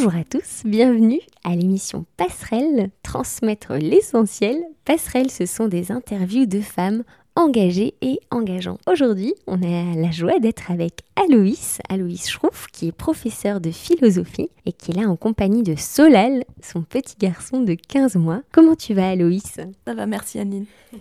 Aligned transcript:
Bonjour 0.00 0.14
à 0.14 0.22
tous, 0.22 0.62
bienvenue 0.64 1.18
à 1.42 1.56
l'émission 1.56 2.06
Passerelle, 2.16 2.90
transmettre 3.02 3.72
l'essentiel. 3.72 4.56
Passerelle, 4.84 5.28
ce 5.28 5.44
sont 5.44 5.66
des 5.66 5.90
interviews 5.90 6.46
de 6.46 6.60
femmes 6.60 7.02
engagées 7.38 7.94
et 8.02 8.18
engageantes. 8.32 8.80
Aujourd'hui, 8.90 9.32
on 9.46 9.62
a 9.62 9.94
la 9.94 10.10
joie 10.10 10.40
d'être 10.40 10.72
avec 10.72 11.02
Aloïs, 11.14 11.78
Aloïs 11.88 12.28
Schrouf, 12.28 12.66
qui 12.72 12.88
est 12.88 12.92
professeur 12.92 13.60
de 13.60 13.70
philosophie 13.70 14.50
et 14.66 14.72
qui 14.72 14.90
est 14.90 14.94
là 14.94 15.08
en 15.08 15.14
compagnie 15.14 15.62
de 15.62 15.76
Solal, 15.76 16.42
son 16.60 16.82
petit 16.82 17.14
garçon 17.16 17.60
de 17.60 17.74
15 17.74 18.16
mois. 18.16 18.42
Comment 18.50 18.74
tu 18.74 18.92
vas 18.92 19.10
Aloïs? 19.10 19.60
Ça 19.86 19.94
va, 19.94 20.06
merci 20.06 20.40
Anine. 20.40 20.66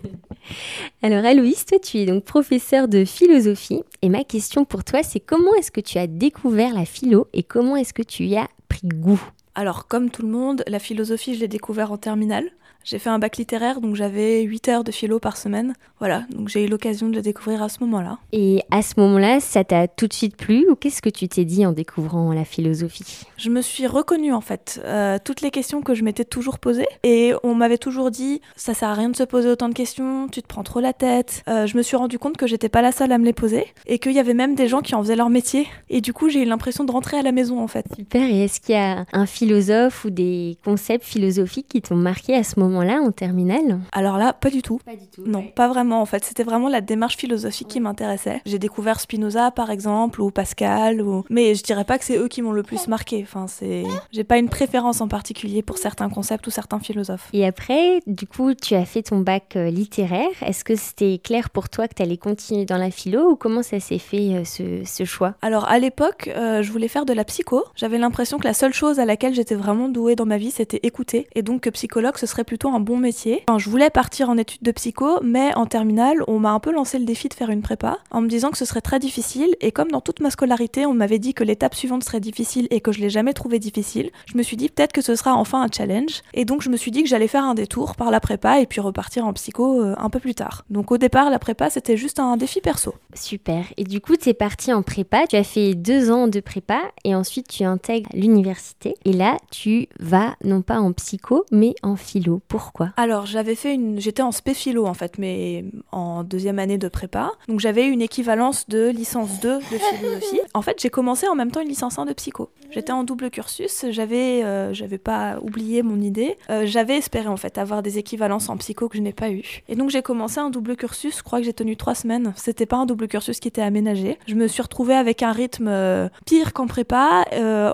Alors 1.02 1.26
Aloïs, 1.26 1.66
toi 1.66 1.80
tu 1.80 1.98
es 1.98 2.06
donc 2.06 2.24
professeur 2.24 2.88
de 2.88 3.04
philosophie 3.04 3.82
et 4.04 4.10
ma 4.10 4.24
question 4.24 4.64
pour 4.64 4.84
toi 4.84 5.02
c'est 5.02 5.20
comment 5.20 5.56
est-ce 5.56 5.72
que 5.72 5.82
tu 5.82 5.98
as 5.98 6.06
découvert 6.06 6.76
la 6.76 6.86
philo 6.86 7.28
et 7.34 7.42
comment 7.42 7.76
est-ce 7.76 7.96
que 7.96 8.04
tu 8.04 8.26
y 8.26 8.38
as 8.38 8.48
pris 8.70 8.88
goût? 8.88 9.22
Alors 9.56 9.88
comme 9.88 10.12
tout 10.12 10.22
le 10.22 10.30
monde, 10.30 10.64
la 10.68 10.78
philosophie 10.78 11.34
je 11.34 11.40
l'ai 11.40 11.48
découvert 11.48 11.92
en 11.92 11.98
terminale. 11.98 12.52
J'ai 12.90 13.00
fait 13.00 13.10
un 13.10 13.20
bac 13.20 13.36
littéraire, 13.36 13.82
donc 13.82 13.96
j'avais 13.96 14.44
8 14.44 14.70
heures 14.70 14.84
de 14.86 14.94
philo 14.94 15.20
par 15.20 15.36
semaine. 15.36 15.74
Voilà, 16.00 16.24
donc 16.30 16.48
j'ai 16.48 16.64
eu 16.64 16.70
l'occasion 16.70 17.10
de 17.10 17.16
le 17.16 17.22
découvrir 17.22 17.62
à 17.62 17.68
ce 17.68 17.80
moment-là. 17.82 18.18
Et 18.32 18.62
à 18.72 18.82
ce 18.82 18.94
moment-là, 19.02 19.42
ça 19.42 19.66
t'a 19.66 19.90
tout 19.90 20.08
de 20.08 20.14
suite 20.14 20.38
plu 20.38 20.70
ou 20.70 20.76
qu'est-ce 20.78 21.02
que 21.02 21.10
tu 21.10 21.28
t'es 21.28 21.44
dit 21.44 21.66
en 21.66 21.74
découvrant 21.74 22.32
la 22.32 22.46
philosophie? 22.46 23.26
Je 23.36 23.50
me 23.50 23.62
suis 23.62 23.88
reconnue 23.88 24.32
en 24.32 24.40
fait. 24.40 24.82
Euh, 24.86 25.18
toutes 25.22 25.42
les 25.42 25.52
questions 25.52 25.82
que 25.82 25.96
je 25.96 26.04
m'étais 26.06 26.24
toujours 26.24 26.60
posées. 26.60 26.88
Et 27.04 27.34
on 27.44 27.56
m'avait 27.56 27.78
toujours 27.78 28.10
dit, 28.10 28.40
ça 28.56 28.74
sert 28.74 28.88
à 28.88 28.94
rien 28.94 29.10
de 29.10 29.18
se 29.18 29.24
poser 29.24 29.50
autant 29.50 29.68
de 29.68 29.74
questions, 29.74 30.30
tu 30.30 30.42
te 30.42 30.48
prends 30.48 30.64
trop 30.64 30.80
la 30.80 30.94
tête. 30.94 31.44
Euh, 31.50 31.68
je 31.68 31.76
me 31.76 31.82
suis 31.82 31.98
rendu 31.98 32.18
compte 32.18 32.38
que 32.38 32.48
j'étais 32.48 32.70
pas 32.70 32.82
la 32.82 32.94
seule 32.94 33.12
à 33.12 33.18
me 33.18 33.26
les 33.26 33.34
poser 33.34 33.66
et 33.86 34.00
qu'il 34.00 34.14
y 34.14 34.20
avait 34.20 34.34
même 34.34 34.56
des 34.56 34.70
gens 34.70 34.80
qui 34.80 34.96
en 34.96 35.04
faisaient 35.04 35.18
leur 35.18 35.30
métier. 35.30 35.68
Et 35.90 36.00
du 36.00 36.14
coup, 36.14 36.30
j'ai 36.30 36.44
eu 36.44 36.46
l'impression 36.46 36.86
de 36.86 36.92
rentrer 36.94 37.18
à 37.18 37.22
la 37.22 37.34
maison 37.34 37.60
en 37.60 37.68
fait. 37.68 37.86
Super, 37.98 38.24
et 38.24 38.46
est-ce 38.46 38.62
qu'il 38.62 38.76
y 38.76 38.78
a 38.78 39.06
un 39.12 39.26
philosophe 39.26 40.06
ou 40.06 40.10
des 40.10 40.58
concepts 40.64 41.04
philosophiques 41.04 41.68
qui 41.68 41.82
t'ont 41.82 41.98
marqué 41.98 42.34
à 42.34 42.46
ce 42.46 42.58
moment-là 42.78 42.88
là 42.88 43.02
en 43.02 43.12
terminale 43.12 43.80
Alors 43.92 44.18
là, 44.18 44.34
pas 44.34 44.50
du 44.50 44.62
tout. 44.62 44.80
Pas 44.86 44.96
du 44.96 45.08
tout. 45.08 45.24
Non, 45.26 45.44
pas 45.44 45.68
vraiment 45.68 46.02
en 46.02 46.06
fait. 46.06 46.24
C'était 46.24 46.44
vraiment 46.44 46.70
la 46.70 46.82
démarche 46.82 47.18
philosophique 47.18 47.68
qui 47.68 47.80
m'intéressait. 47.80 48.42
J'ai 48.46 48.60
découvert 48.60 49.00
Spinoza 49.00 49.52
par 49.52 49.70
exemple 49.72 50.22
ou 50.22 50.32
Pascal 50.32 51.02
ou 51.02 51.24
mais 51.30 51.56
je 51.56 51.64
dirais 51.64 51.84
pas 51.84 51.98
que 51.98 52.06
c'est 52.06 52.18
eux 52.18 52.28
qui 52.28 52.42
m'ont 52.42 52.52
le 52.52 52.64
plus 52.64 52.88
marqué. 52.88 53.22
Enfin, 53.24 53.48
c'est 53.48 53.84
j'ai 54.12 54.24
pas 54.24 54.38
une 54.38 54.50
préférence 54.50 55.02
en 55.02 55.08
particulier 55.08 55.62
pour 55.62 55.78
certains 55.78 56.10
concepts 56.10 56.48
ou 56.48 56.52
certains 56.52 56.80
philosophes. 56.80 57.30
Et 57.34 57.46
après, 57.46 58.02
du 58.08 58.28
coup, 58.28 58.54
tu 58.54 58.76
as 58.76 58.86
fait 58.86 59.04
ton 59.04 59.20
bac 59.20 59.56
euh, 59.56 59.70
littéraire. 59.70 60.30
Est-ce 60.42 60.64
que 60.64 60.76
c'était 60.76 61.20
clair 61.24 61.50
pour 61.50 61.70
toi 61.70 61.88
que 61.88 61.96
tu 61.96 62.02
allais 62.02 62.18
continuer 62.18 62.66
dans 62.66 62.78
la 62.78 62.92
philo 62.92 63.32
ou 63.32 63.36
comment 63.36 63.64
ça 63.64 63.80
s'est 63.80 64.00
fait 64.00 64.34
euh, 64.34 64.44
ce, 64.44 64.84
ce, 64.86 65.06
choix? 65.06 65.36
Alors 65.42 65.68
à 65.68 65.80
l'époque, 65.80 66.30
euh, 66.36 66.62
je 66.62 66.72
voulais 66.72 66.88
faire 66.88 67.06
de 67.06 67.14
la 67.14 67.24
psycho. 67.24 67.64
J'avais 67.76 67.98
l'impression 67.98 68.38
que 68.38 68.46
la 68.46 68.54
seule 68.54 68.74
chose 68.74 69.00
à 69.00 69.06
laquelle 69.06 69.34
j'étais 69.34 69.56
vraiment 69.56 69.90
douée 69.90 70.16
dans 70.16 70.26
ma 70.26 70.38
vie, 70.38 70.52
c'était 70.52 70.80
écouter 70.84 71.28
et 71.36 71.42
donc 71.42 71.62
que 71.62 71.70
psychologue 71.70 72.18
ce 72.18 72.26
serait 72.26 72.44
plutôt 72.44 72.67
un 72.74 72.80
bon 72.80 72.98
métier. 72.98 73.44
Enfin, 73.48 73.60
je 73.60 73.70
voulais 73.70 73.90
partir 73.90 74.30
en 74.30 74.38
études 74.38 74.64
de 74.64 74.72
psycho, 74.72 75.20
mais 75.24 75.54
en 75.56 75.66
terminale, 75.66 76.18
on 76.28 76.40
m'a 76.40 76.52
un 76.52 76.60
peu 76.60 76.72
lancé 76.72 77.00
le 77.00 77.06
défi 77.06 77.30
de 77.30 77.34
faire 77.34 77.50
une 77.50 77.62
prépa 77.62 77.98
en 78.12 78.22
me 78.22 78.28
disant 78.28 78.52
que 78.52 78.58
ce 78.58 78.66
serait 78.66 78.82
très 78.82 79.00
difficile. 79.00 79.56
Et 79.62 79.72
comme 79.72 79.92
dans 79.92 80.02
toute 80.02 80.20
ma 80.20 80.30
scolarité, 80.30 80.86
on 80.86 80.94
m'avait 80.94 81.20
dit 81.20 81.34
que 81.34 81.44
l'étape 81.44 81.76
suivante 81.76 82.04
serait 82.04 82.20
difficile 82.20 82.68
et 82.72 82.82
que 82.82 82.92
je 82.92 83.00
l'ai 83.00 83.10
jamais 83.10 83.34
trouvé 83.34 83.60
difficile, 83.60 84.12
je 84.26 84.38
me 84.38 84.44
suis 84.44 84.58
dit 84.58 84.70
peut-être 84.70 84.94
que 84.94 85.02
ce 85.02 85.16
sera 85.16 85.34
enfin 85.36 85.62
un 85.62 85.68
challenge. 85.72 86.22
Et 86.34 86.46
donc 86.46 86.62
je 86.62 86.70
me 86.70 86.78
suis 86.78 86.92
dit 86.92 87.04
que 87.04 87.10
j'allais 87.10 87.28
faire 87.28 87.44
un 87.44 87.54
détour 87.54 87.96
par 87.96 88.12
la 88.12 88.20
prépa 88.20 88.60
et 88.60 88.66
puis 88.66 88.82
repartir 88.82 89.26
en 89.26 89.34
psycho 89.34 89.82
euh, 89.82 89.96
un 89.98 90.10
peu 90.10 90.20
plus 90.20 90.36
tard. 90.36 90.66
Donc 90.70 90.92
au 90.92 90.98
départ, 90.98 91.30
la 91.30 91.40
prépa, 91.40 91.70
c'était 91.70 91.98
juste 91.98 92.20
un 92.20 92.38
défi 92.38 92.62
perso. 92.62 92.94
Super. 93.14 93.66
Et 93.78 93.84
du 93.84 94.02
coup, 94.02 94.16
tu 94.16 94.30
es 94.30 94.34
parti 94.34 94.72
en 94.74 94.82
prépa. 94.82 95.28
Tu 95.28 95.36
as 95.36 95.44
fait 95.44 95.74
deux 95.74 96.12
ans 96.12 96.28
de 96.28 96.40
prépa 96.40 96.80
et 97.04 97.16
ensuite 97.16 97.48
tu 97.48 97.64
intègres 97.64 98.10
l'université. 98.14 98.96
Et 99.06 99.14
là, 99.14 99.38
tu 99.52 99.88
vas 100.00 100.36
non 100.44 100.62
pas 100.62 100.80
en 100.80 100.92
psycho, 100.94 101.46
mais 101.52 101.76
en 101.84 101.96
philo. 101.96 102.42
Pourquoi 102.48 102.94
Alors, 102.96 103.26
j'avais 103.26 103.56
fait 103.56 103.74
une. 103.74 104.00
J'étais 104.00 104.22
en 104.22 104.32
spé 104.32 104.54
philo 104.54 104.86
en 104.86 104.94
fait, 104.94 105.18
mais 105.18 105.66
en 105.92 106.24
deuxième 106.24 106.60
année 106.60 106.78
de 106.78 106.88
prépa. 106.88 107.32
Donc 107.48 107.60
j'avais 107.60 107.88
une 107.88 108.02
équivalence 108.02 108.70
de 108.70 108.90
licence 108.90 109.40
2 109.42 109.58
de 109.58 109.62
philosophie. 109.62 110.40
En 110.54 110.62
fait, 110.62 110.82
j'ai 110.82 110.90
commencé 110.90 111.28
en 111.28 111.36
même 111.36 111.52
temps 111.52 111.62
une 111.62 111.68
licence 111.68 112.00
1 112.00 112.06
de 112.06 112.14
psycho. 112.14 112.50
J'étais 112.72 112.92
en 112.92 113.04
double 113.04 113.30
cursus. 113.30 113.86
J'avais, 113.90 114.44
euh, 114.44 114.74
j'avais 114.74 114.98
pas 114.98 115.40
oublié 115.42 115.84
mon 115.84 116.00
idée. 116.02 116.38
Euh, 116.50 116.66
j'avais 116.66 116.98
espéré 116.98 117.28
en 117.28 117.38
fait 117.38 117.58
avoir 117.58 117.84
des 117.84 117.98
équivalences 117.98 118.50
en 118.50 118.58
psycho 118.58 118.88
que 118.88 118.98
je 118.98 119.04
n'ai 119.04 119.14
pas 119.14 119.30
eu. 119.30 119.64
Et 119.68 119.76
donc 119.76 119.90
j'ai 119.90 120.02
commencé 120.02 120.40
un 120.40 120.50
double 120.50 120.76
cursus. 120.76 121.18
Je 121.18 121.24
crois 121.24 121.40
que 121.40 121.46
j'ai 121.46 121.54
tenu 121.54 121.76
trois 121.76 121.96
semaines. 121.96 122.34
C'était 122.36 122.66
pas 122.66 122.78
un 122.78 122.86
double 122.86 123.08
cursus 123.08 123.40
qui 123.40 123.48
était 123.48 123.62
aménagé. 123.62 124.18
Je 124.28 124.36
me 124.36 124.48
suis 124.48 124.62
retrouvée 124.62 124.96
avec 124.96 125.22
un 125.22 125.32
rythme 125.32 125.68
euh, 125.68 126.08
pire 126.26 126.54
qu'en 126.54 126.68
prépa, 126.68 127.26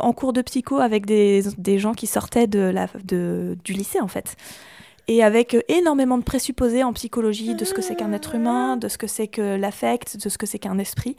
en 0.02 0.14
cours 0.14 0.34
de 0.34 0.42
psycho 0.42 0.78
avec 0.78 1.06
des, 1.06 1.44
des 1.58 1.80
gens 1.80 1.94
qui 1.94 2.08
sortaient 2.08 2.48
de 2.48 2.60
la, 2.60 2.88
de, 3.04 3.58
du 3.64 3.74
lycée 3.74 4.00
en 4.00 4.08
fait 4.08 4.36
et 5.08 5.24
avec 5.24 5.58
énormément 5.68 6.18
de 6.18 6.24
présupposés 6.24 6.84
en 6.84 6.94
psychologie 6.94 7.56
de 7.56 7.66
ce 7.66 7.74
que 7.74 7.82
c'est 7.82 7.96
qu'un 7.96 8.14
être 8.14 8.36
humain, 8.36 8.78
de 8.78 8.88
ce 8.88 8.98
que 8.98 9.08
c'est 9.08 9.28
que 9.28 9.56
l'affect, 9.58 10.18
de 10.24 10.30
ce 10.30 10.38
que 10.38 10.46
c'est 10.46 10.60
qu'un 10.60 10.78
esprit. 10.78 11.16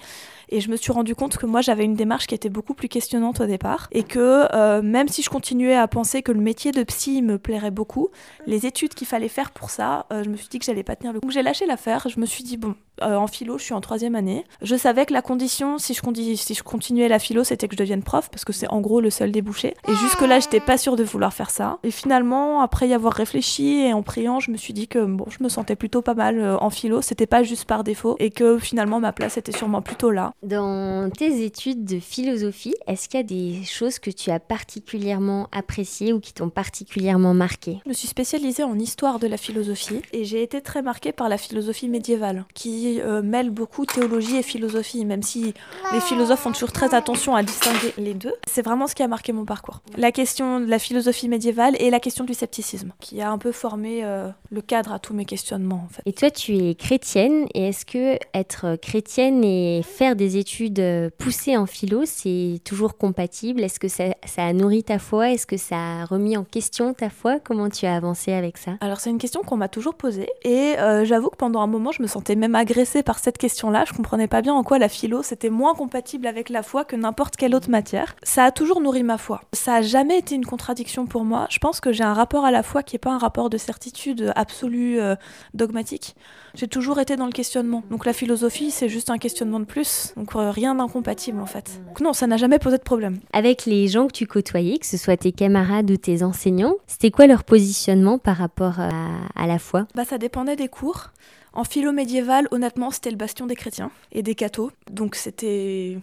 Et 0.48 0.60
je 0.60 0.70
me 0.70 0.76
suis 0.76 0.92
rendu 0.92 1.14
compte 1.14 1.36
que 1.36 1.46
moi 1.46 1.60
j'avais 1.60 1.84
une 1.84 1.94
démarche 1.94 2.26
qui 2.26 2.34
était 2.34 2.48
beaucoup 2.48 2.74
plus 2.74 2.88
questionnante 2.88 3.40
au 3.40 3.46
départ 3.46 3.88
et 3.92 4.02
que 4.02 4.46
euh, 4.54 4.82
même 4.82 5.08
si 5.08 5.22
je 5.22 5.30
continuais 5.30 5.74
à 5.74 5.88
penser 5.88 6.22
que 6.22 6.32
le 6.32 6.40
métier 6.40 6.72
de 6.72 6.82
psy 6.82 7.22
me 7.22 7.38
plairait 7.38 7.70
beaucoup, 7.70 8.08
les 8.46 8.66
études 8.66 8.94
qu'il 8.94 9.06
fallait 9.06 9.28
faire 9.28 9.50
pour 9.50 9.70
ça, 9.70 10.06
euh, 10.12 10.22
je 10.24 10.30
me 10.30 10.36
suis 10.36 10.48
dit 10.48 10.58
que 10.58 10.64
j'allais 10.64 10.82
pas 10.82 10.96
tenir 10.96 11.12
le 11.12 11.20
coup. 11.20 11.30
J'ai 11.30 11.42
lâché 11.42 11.66
l'affaire. 11.66 12.08
Je 12.08 12.20
me 12.20 12.26
suis 12.26 12.44
dit 12.44 12.56
bon, 12.56 12.74
euh, 13.02 13.16
en 13.16 13.26
philo, 13.26 13.58
je 13.58 13.64
suis 13.64 13.74
en 13.74 13.80
troisième 13.80 14.14
année. 14.14 14.44
Je 14.62 14.76
savais 14.76 15.06
que 15.06 15.12
la 15.12 15.22
condition, 15.22 15.78
si 15.78 15.94
je, 15.94 16.34
si 16.36 16.54
je 16.54 16.62
continuais 16.62 17.08
la 17.08 17.18
philo, 17.18 17.44
c'était 17.44 17.68
que 17.68 17.74
je 17.74 17.78
devienne 17.78 18.02
prof 18.02 18.30
parce 18.30 18.44
que 18.44 18.52
c'est 18.52 18.68
en 18.68 18.80
gros 18.80 19.00
le 19.00 19.10
seul 19.10 19.32
débouché. 19.32 19.74
Et 19.88 19.94
jusque 19.94 20.20
là, 20.22 20.40
j'étais 20.40 20.60
pas 20.60 20.78
sûre 20.78 20.96
de 20.96 21.04
vouloir 21.04 21.32
faire 21.32 21.50
ça. 21.50 21.78
Et 21.82 21.90
finalement, 21.90 22.60
après 22.60 22.88
y 22.88 22.94
avoir 22.94 23.12
réfléchi 23.12 23.80
et 23.80 23.92
en 23.92 24.02
priant, 24.02 24.40
je 24.40 24.50
me 24.50 24.56
suis 24.56 24.72
dit 24.72 24.88
que 24.88 25.04
bon, 25.04 25.26
je 25.28 25.42
me 25.42 25.48
sentais 25.48 25.76
plutôt 25.76 26.02
pas 26.02 26.14
mal 26.14 26.56
en 26.60 26.70
philo. 26.70 27.02
C'était 27.02 27.26
pas 27.26 27.42
juste 27.42 27.64
par 27.64 27.84
défaut 27.84 28.16
et 28.18 28.30
que 28.30 28.58
finalement 28.58 29.00
ma 29.00 29.12
place 29.12 29.36
était 29.36 29.52
sûrement 29.52 29.82
plutôt 29.82 30.10
là. 30.10 30.32
Dans 30.42 31.10
tes 31.10 31.44
études 31.44 31.84
de 31.84 31.98
philosophie, 31.98 32.74
est-ce 32.86 33.08
qu'il 33.08 33.20
y 33.20 33.22
a 33.22 33.26
des 33.26 33.64
choses 33.64 33.98
que 33.98 34.10
tu 34.10 34.30
as 34.30 34.40
particulièrement 34.40 35.48
appréciées 35.52 36.12
ou 36.12 36.20
qui 36.20 36.32
t'ont 36.32 36.50
particulièrement 36.50 37.34
marqué? 37.34 37.78
Je 37.84 37.88
me 37.88 37.94
suis 37.94 38.08
spécialisée 38.08 38.64
en 38.64 38.78
histoire 38.78 39.18
de 39.18 39.26
la 39.26 39.36
philosophie 39.36 40.00
et 40.12 40.24
j'ai 40.24 40.42
été 40.42 40.60
très 40.60 40.82
marquée 40.82 41.12
par 41.12 41.28
la 41.28 41.38
philosophie 41.38 41.88
médiévale 41.88 42.44
qui 42.54 42.83
euh, 43.00 43.22
mêle 43.22 43.50
beaucoup 43.50 43.86
théologie 43.86 44.36
et 44.36 44.42
philosophie, 44.42 45.04
même 45.04 45.22
si 45.22 45.54
les 45.92 46.00
philosophes 46.00 46.40
font 46.40 46.52
toujours 46.52 46.72
très 46.72 46.94
attention 46.94 47.34
à 47.34 47.42
distinguer 47.42 47.92
les 47.98 48.14
deux. 48.14 48.34
C'est 48.48 48.62
vraiment 48.62 48.86
ce 48.86 48.94
qui 48.94 49.02
a 49.02 49.08
marqué 49.08 49.32
mon 49.32 49.44
parcours. 49.44 49.80
La 49.96 50.12
question 50.12 50.60
de 50.60 50.66
la 50.66 50.78
philosophie 50.78 51.28
médiévale 51.28 51.76
et 51.80 51.90
la 51.90 52.00
question 52.00 52.24
du 52.24 52.34
scepticisme, 52.34 52.92
qui 53.00 53.20
a 53.20 53.30
un 53.30 53.38
peu 53.38 53.52
formé 53.52 54.04
euh, 54.04 54.28
le 54.50 54.60
cadre 54.60 54.92
à 54.92 54.98
tous 54.98 55.14
mes 55.14 55.24
questionnements 55.24 55.84
en 55.84 55.88
fait. 55.88 56.02
Et 56.06 56.12
toi, 56.12 56.30
tu 56.30 56.56
es 56.56 56.74
chrétienne, 56.74 57.46
et 57.54 57.68
est-ce 57.68 57.86
que 57.86 58.18
être 58.34 58.76
chrétienne 58.76 59.44
et 59.44 59.82
faire 59.82 60.16
des 60.16 60.36
études 60.36 60.80
euh, 60.80 61.10
poussées 61.18 61.56
en 61.56 61.66
philo, 61.66 62.02
c'est 62.04 62.60
toujours 62.64 62.96
compatible? 62.96 63.62
Est-ce 63.62 63.80
que 63.80 63.88
ça, 63.88 64.14
ça, 64.26 64.44
a 64.44 64.52
nourri 64.52 64.84
ta 64.84 64.98
foi? 64.98 65.30
Est-ce 65.30 65.46
que 65.46 65.56
ça 65.56 65.76
a 65.76 66.04
remis 66.04 66.36
en 66.36 66.44
question 66.44 66.94
ta 66.94 67.10
foi? 67.10 67.38
Comment 67.40 67.68
tu 67.68 67.86
as 67.86 67.94
avancé 67.94 68.32
avec 68.32 68.58
ça? 68.58 68.72
Alors 68.80 69.00
c'est 69.00 69.10
une 69.10 69.18
question 69.18 69.42
qu'on 69.42 69.56
m'a 69.56 69.68
toujours 69.68 69.94
posée, 69.94 70.28
et 70.42 70.78
euh, 70.78 71.04
j'avoue 71.04 71.30
que 71.30 71.36
pendant 71.36 71.60
un 71.60 71.66
moment, 71.66 71.92
je 71.92 72.02
me 72.02 72.06
sentais 72.06 72.36
même 72.36 72.54
agressée 72.54 72.73
par 73.04 73.18
cette 73.18 73.38
question-là. 73.38 73.84
Je 73.86 73.92
comprenais 73.92 74.26
pas 74.26 74.42
bien 74.42 74.52
en 74.52 74.64
quoi 74.64 74.78
la 74.78 74.88
philo 74.88 75.22
c'était 75.22 75.50
moins 75.50 75.74
compatible 75.74 76.26
avec 76.26 76.48
la 76.48 76.62
foi 76.62 76.84
que 76.84 76.96
n'importe 76.96 77.36
quelle 77.36 77.54
autre 77.54 77.70
matière. 77.70 78.16
Ça 78.22 78.44
a 78.44 78.50
toujours 78.50 78.80
nourri 78.80 79.02
ma 79.02 79.16
foi. 79.16 79.42
Ça 79.52 79.76
a 79.76 79.82
jamais 79.82 80.18
été 80.18 80.34
une 80.34 80.44
contradiction 80.44 81.06
pour 81.06 81.24
moi. 81.24 81.46
Je 81.50 81.58
pense 81.58 81.80
que 81.80 81.92
j'ai 81.92 82.04
un 82.04 82.14
rapport 82.14 82.44
à 82.44 82.50
la 82.50 82.62
foi 82.62 82.82
qui 82.82 82.96
est 82.96 82.98
pas 82.98 83.12
un 83.12 83.18
rapport 83.18 83.48
de 83.48 83.58
certitude 83.58 84.32
absolue 84.34 85.00
euh, 85.00 85.14
dogmatique. 85.54 86.16
J'ai 86.54 86.68
toujours 86.68 86.98
été 87.00 87.16
dans 87.16 87.26
le 87.26 87.32
questionnement. 87.32 87.82
Donc 87.90 88.06
la 88.06 88.12
philosophie, 88.12 88.70
c'est 88.70 88.88
juste 88.88 89.10
un 89.10 89.18
questionnement 89.18 89.60
de 89.60 89.64
plus. 89.64 90.12
Donc 90.16 90.34
euh, 90.34 90.50
rien 90.50 90.74
d'incompatible 90.74 91.40
en 91.40 91.46
fait. 91.46 91.80
Donc 91.86 92.00
non, 92.00 92.12
ça 92.12 92.26
n'a 92.26 92.36
jamais 92.36 92.58
posé 92.58 92.78
de 92.78 92.82
problème. 92.82 93.20
Avec 93.32 93.66
les 93.66 93.86
gens 93.88 94.08
que 94.08 94.12
tu 94.12 94.26
côtoyais, 94.26 94.78
que 94.78 94.86
ce 94.86 94.96
soit 94.96 95.16
tes 95.16 95.32
camarades 95.32 95.90
ou 95.90 95.96
tes 95.96 96.22
enseignants, 96.22 96.74
c'était 96.86 97.10
quoi 97.10 97.26
leur 97.26 97.44
positionnement 97.44 98.18
par 98.18 98.36
rapport 98.36 98.80
à, 98.80 98.90
à 99.36 99.46
la 99.46 99.58
foi? 99.58 99.86
Bah 99.94 100.04
ça 100.04 100.18
dépendait 100.18 100.56
des 100.56 100.68
cours. 100.68 101.10
En 101.56 101.62
philo 101.62 101.92
médiéval, 101.92 102.48
honnêtement, 102.50 102.63
c'était 102.90 103.10
le 103.10 103.16
bastion 103.16 103.46
des 103.46 103.56
chrétiens 103.56 103.90
et 104.12 104.22
des 104.22 104.34
cathos. 104.34 104.70
Donc 104.90 105.14
c'était 105.14 105.98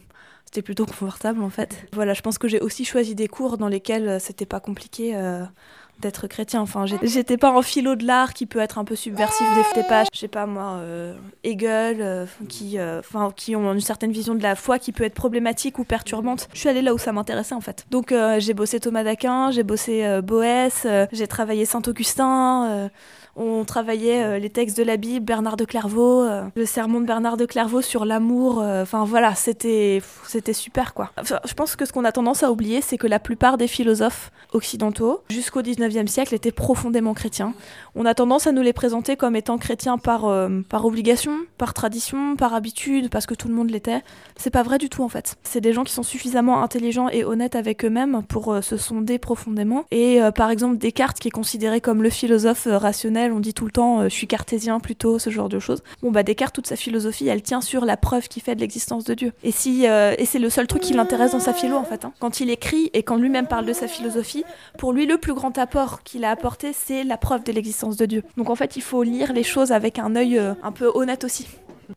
c'était 0.45 0.61
plutôt 0.61 0.85
confortable 0.87 1.41
en 1.43 1.49
fait. 1.49 1.87
Voilà, 1.93 2.13
je 2.13 2.21
pense 2.21 2.37
que 2.37 2.47
j'ai 2.47 2.59
aussi 2.59 2.85
choisi 2.85 3.15
des 3.15 3.27
cours 3.27 3.57
dans 3.57 3.67
lesquels 3.67 4.19
c'était 4.19 4.45
pas 4.45 4.59
compliqué 4.59 5.15
euh, 5.15 5.43
d'être 5.99 6.27
chrétien. 6.27 6.61
Enfin, 6.61 6.85
j'étais 7.03 7.37
pas 7.37 7.51
en 7.51 7.61
philo 7.61 7.95
de 7.95 8.05
l'art 8.05 8.33
qui 8.33 8.45
peut 8.45 8.59
être 8.59 8.77
un 8.79 8.83
peu 8.83 8.95
subversif 8.95 9.47
des 9.75 9.83
pages. 9.83 10.07
Je 10.13 10.19
sais 10.19 10.27
pas 10.27 10.45
moi, 10.47 10.77
euh, 10.79 11.15
Hegel, 11.43 11.97
euh, 12.01 12.25
qui, 12.49 12.77
enfin, 12.81 13.31
qui 13.35 13.55
ont 13.55 13.71
une 13.71 13.81
certaine 13.81 14.11
vision 14.11 14.35
de 14.35 14.43
la 14.43 14.55
foi 14.55 14.79
qui 14.79 14.91
peut 14.91 15.03
être 15.03 15.13
problématique 15.13 15.79
ou 15.79 15.83
perturbante. 15.83 16.49
Je 16.53 16.59
suis 16.59 16.69
allée 16.69 16.81
là 16.81 16.93
où 16.93 16.97
ça 16.97 17.13
m'intéressait 17.13 17.55
en 17.55 17.61
fait. 17.61 17.85
Donc 17.91 18.13
j'ai 18.39 18.53
bossé 18.53 18.79
Thomas 18.79 19.03
d'Aquin, 19.03 19.51
j'ai 19.51 19.63
bossé 19.63 20.21
Boès, 20.21 20.87
j'ai 21.11 21.27
travaillé 21.27 21.65
Saint-Augustin 21.65 22.89
On 23.43 23.65
travaillait 23.65 24.39
les 24.39 24.49
textes 24.49 24.77
de 24.77 24.83
la 24.83 24.97
Bible, 24.97 25.25
Bernard 25.25 25.57
de 25.57 25.65
Clairvaux, 25.65 26.27
le 26.55 26.65
sermon 26.65 27.01
de 27.01 27.05
Bernard 27.05 27.37
de 27.37 27.45
Clairvaux 27.45 27.81
sur 27.81 28.05
l'amour. 28.05 28.59
Enfin 28.59 29.03
voilà, 29.03 29.33
c'était 29.33 30.01
c'était 30.27 30.53
super 30.53 30.93
quoi. 30.93 31.11
je 31.23 31.53
pense 31.53 31.75
que 31.75 31.85
ce 31.85 31.91
qu'on 31.91 32.05
a 32.05 32.11
tendance 32.11 32.43
à 32.43 32.51
oublier, 32.51 32.81
c'est 32.81 32.97
que 32.97 33.07
la 33.07 33.19
plupart 33.19 33.57
des 33.57 33.67
philosophes 33.67 34.31
occidentaux, 34.53 35.23
jusqu'au 35.29 35.61
19e 35.61 36.07
siècle, 36.07 36.35
étaient 36.35 36.51
profondément 36.51 37.13
chrétiens. 37.13 37.53
On 37.95 38.05
a 38.05 38.13
tendance 38.13 38.47
à 38.47 38.51
nous 38.51 38.61
les 38.61 38.73
présenter 38.73 39.15
comme 39.15 39.35
étant 39.35 39.57
chrétiens 39.57 39.97
par, 39.97 40.21
par 40.69 40.85
obligation, 40.85 41.33
par 41.57 41.73
tradition, 41.73 42.35
par 42.35 42.53
habitude, 42.53 43.09
parce 43.09 43.25
que 43.25 43.33
tout 43.33 43.47
le 43.47 43.55
monde 43.55 43.71
l'était. 43.71 44.01
C'est 44.37 44.51
pas 44.51 44.63
vrai 44.63 44.77
du 44.77 44.89
tout 44.89 45.03
en 45.03 45.09
fait. 45.09 45.35
C'est 45.43 45.61
des 45.61 45.73
gens 45.73 45.83
qui 45.83 45.93
sont 45.93 46.03
suffisamment 46.03 46.61
intelligents 46.61 47.09
et 47.09 47.23
honnêtes 47.23 47.55
avec 47.55 47.83
eux-mêmes 47.85 48.23
pour 48.27 48.53
euh, 48.53 48.61
se 48.61 48.77
sonder 48.77 49.17
profondément. 49.17 49.85
Et 49.91 50.21
euh, 50.21 50.31
par 50.31 50.49
exemple, 50.49 50.77
Descartes, 50.77 51.19
qui 51.19 51.27
est 51.27 51.31
considéré 51.31 51.81
comme 51.81 52.03
le 52.03 52.09
philosophe 52.09 52.67
euh, 52.67 52.77
rationnel, 52.77 53.30
on 53.33 53.39
dit 53.39 53.53
tout 53.53 53.65
le 53.65 53.71
temps 53.71 54.03
je 54.03 54.09
suis 54.09 54.27
cartésien 54.27 54.79
plutôt, 54.79 55.19
ce 55.19 55.29
genre 55.29 55.49
de 55.49 55.59
choses. 55.59 55.83
Bon, 56.01 56.11
bah 56.11 56.23
Descartes, 56.23 56.55
toute 56.55 56.67
sa 56.67 56.75
philosophie, 56.75 57.27
elle 57.27 57.41
tient 57.41 57.61
sur 57.61 57.85
la 57.85 57.97
preuve 57.97 58.27
qui 58.27 58.39
fait 58.39 58.55
de 58.55 58.61
l'existence 58.61 59.03
de 59.03 59.13
Dieu. 59.13 59.33
Et, 59.43 59.51
si, 59.51 59.85
et 59.85 60.25
c'est 60.25 60.39
le 60.39 60.49
seul 60.49 60.67
truc 60.67 60.81
qui 60.81 60.93
l'intéresse 60.93 61.31
dans 61.31 61.39
sa 61.39 61.53
philo 61.53 61.75
en 61.75 61.83
fait. 61.83 62.05
Hein. 62.05 62.13
Quand 62.19 62.39
il 62.39 62.49
écrit 62.49 62.89
et 62.93 63.03
quand 63.03 63.17
lui-même 63.17 63.47
parle 63.47 63.65
de 63.65 63.73
sa 63.73 63.87
philosophie, 63.87 64.43
pour 64.77 64.93
lui, 64.93 65.05
le 65.05 65.17
plus 65.17 65.33
grand 65.33 65.57
apport 65.57 66.03
qu'il 66.03 66.25
a 66.25 66.31
apporté, 66.31 66.71
c'est 66.73 67.03
la 67.03 67.17
preuve 67.17 67.43
de 67.43 67.51
l'existence 67.51 67.97
de 67.97 68.05
Dieu. 68.05 68.23
Donc 68.37 68.49
en 68.49 68.55
fait, 68.55 68.75
il 68.75 68.81
faut 68.81 69.03
lire 69.03 69.33
les 69.33 69.43
choses 69.43 69.71
avec 69.71 69.99
un 69.99 70.15
œil 70.15 70.39
un 70.63 70.71
peu 70.71 70.91
honnête 70.93 71.23
aussi. 71.23 71.47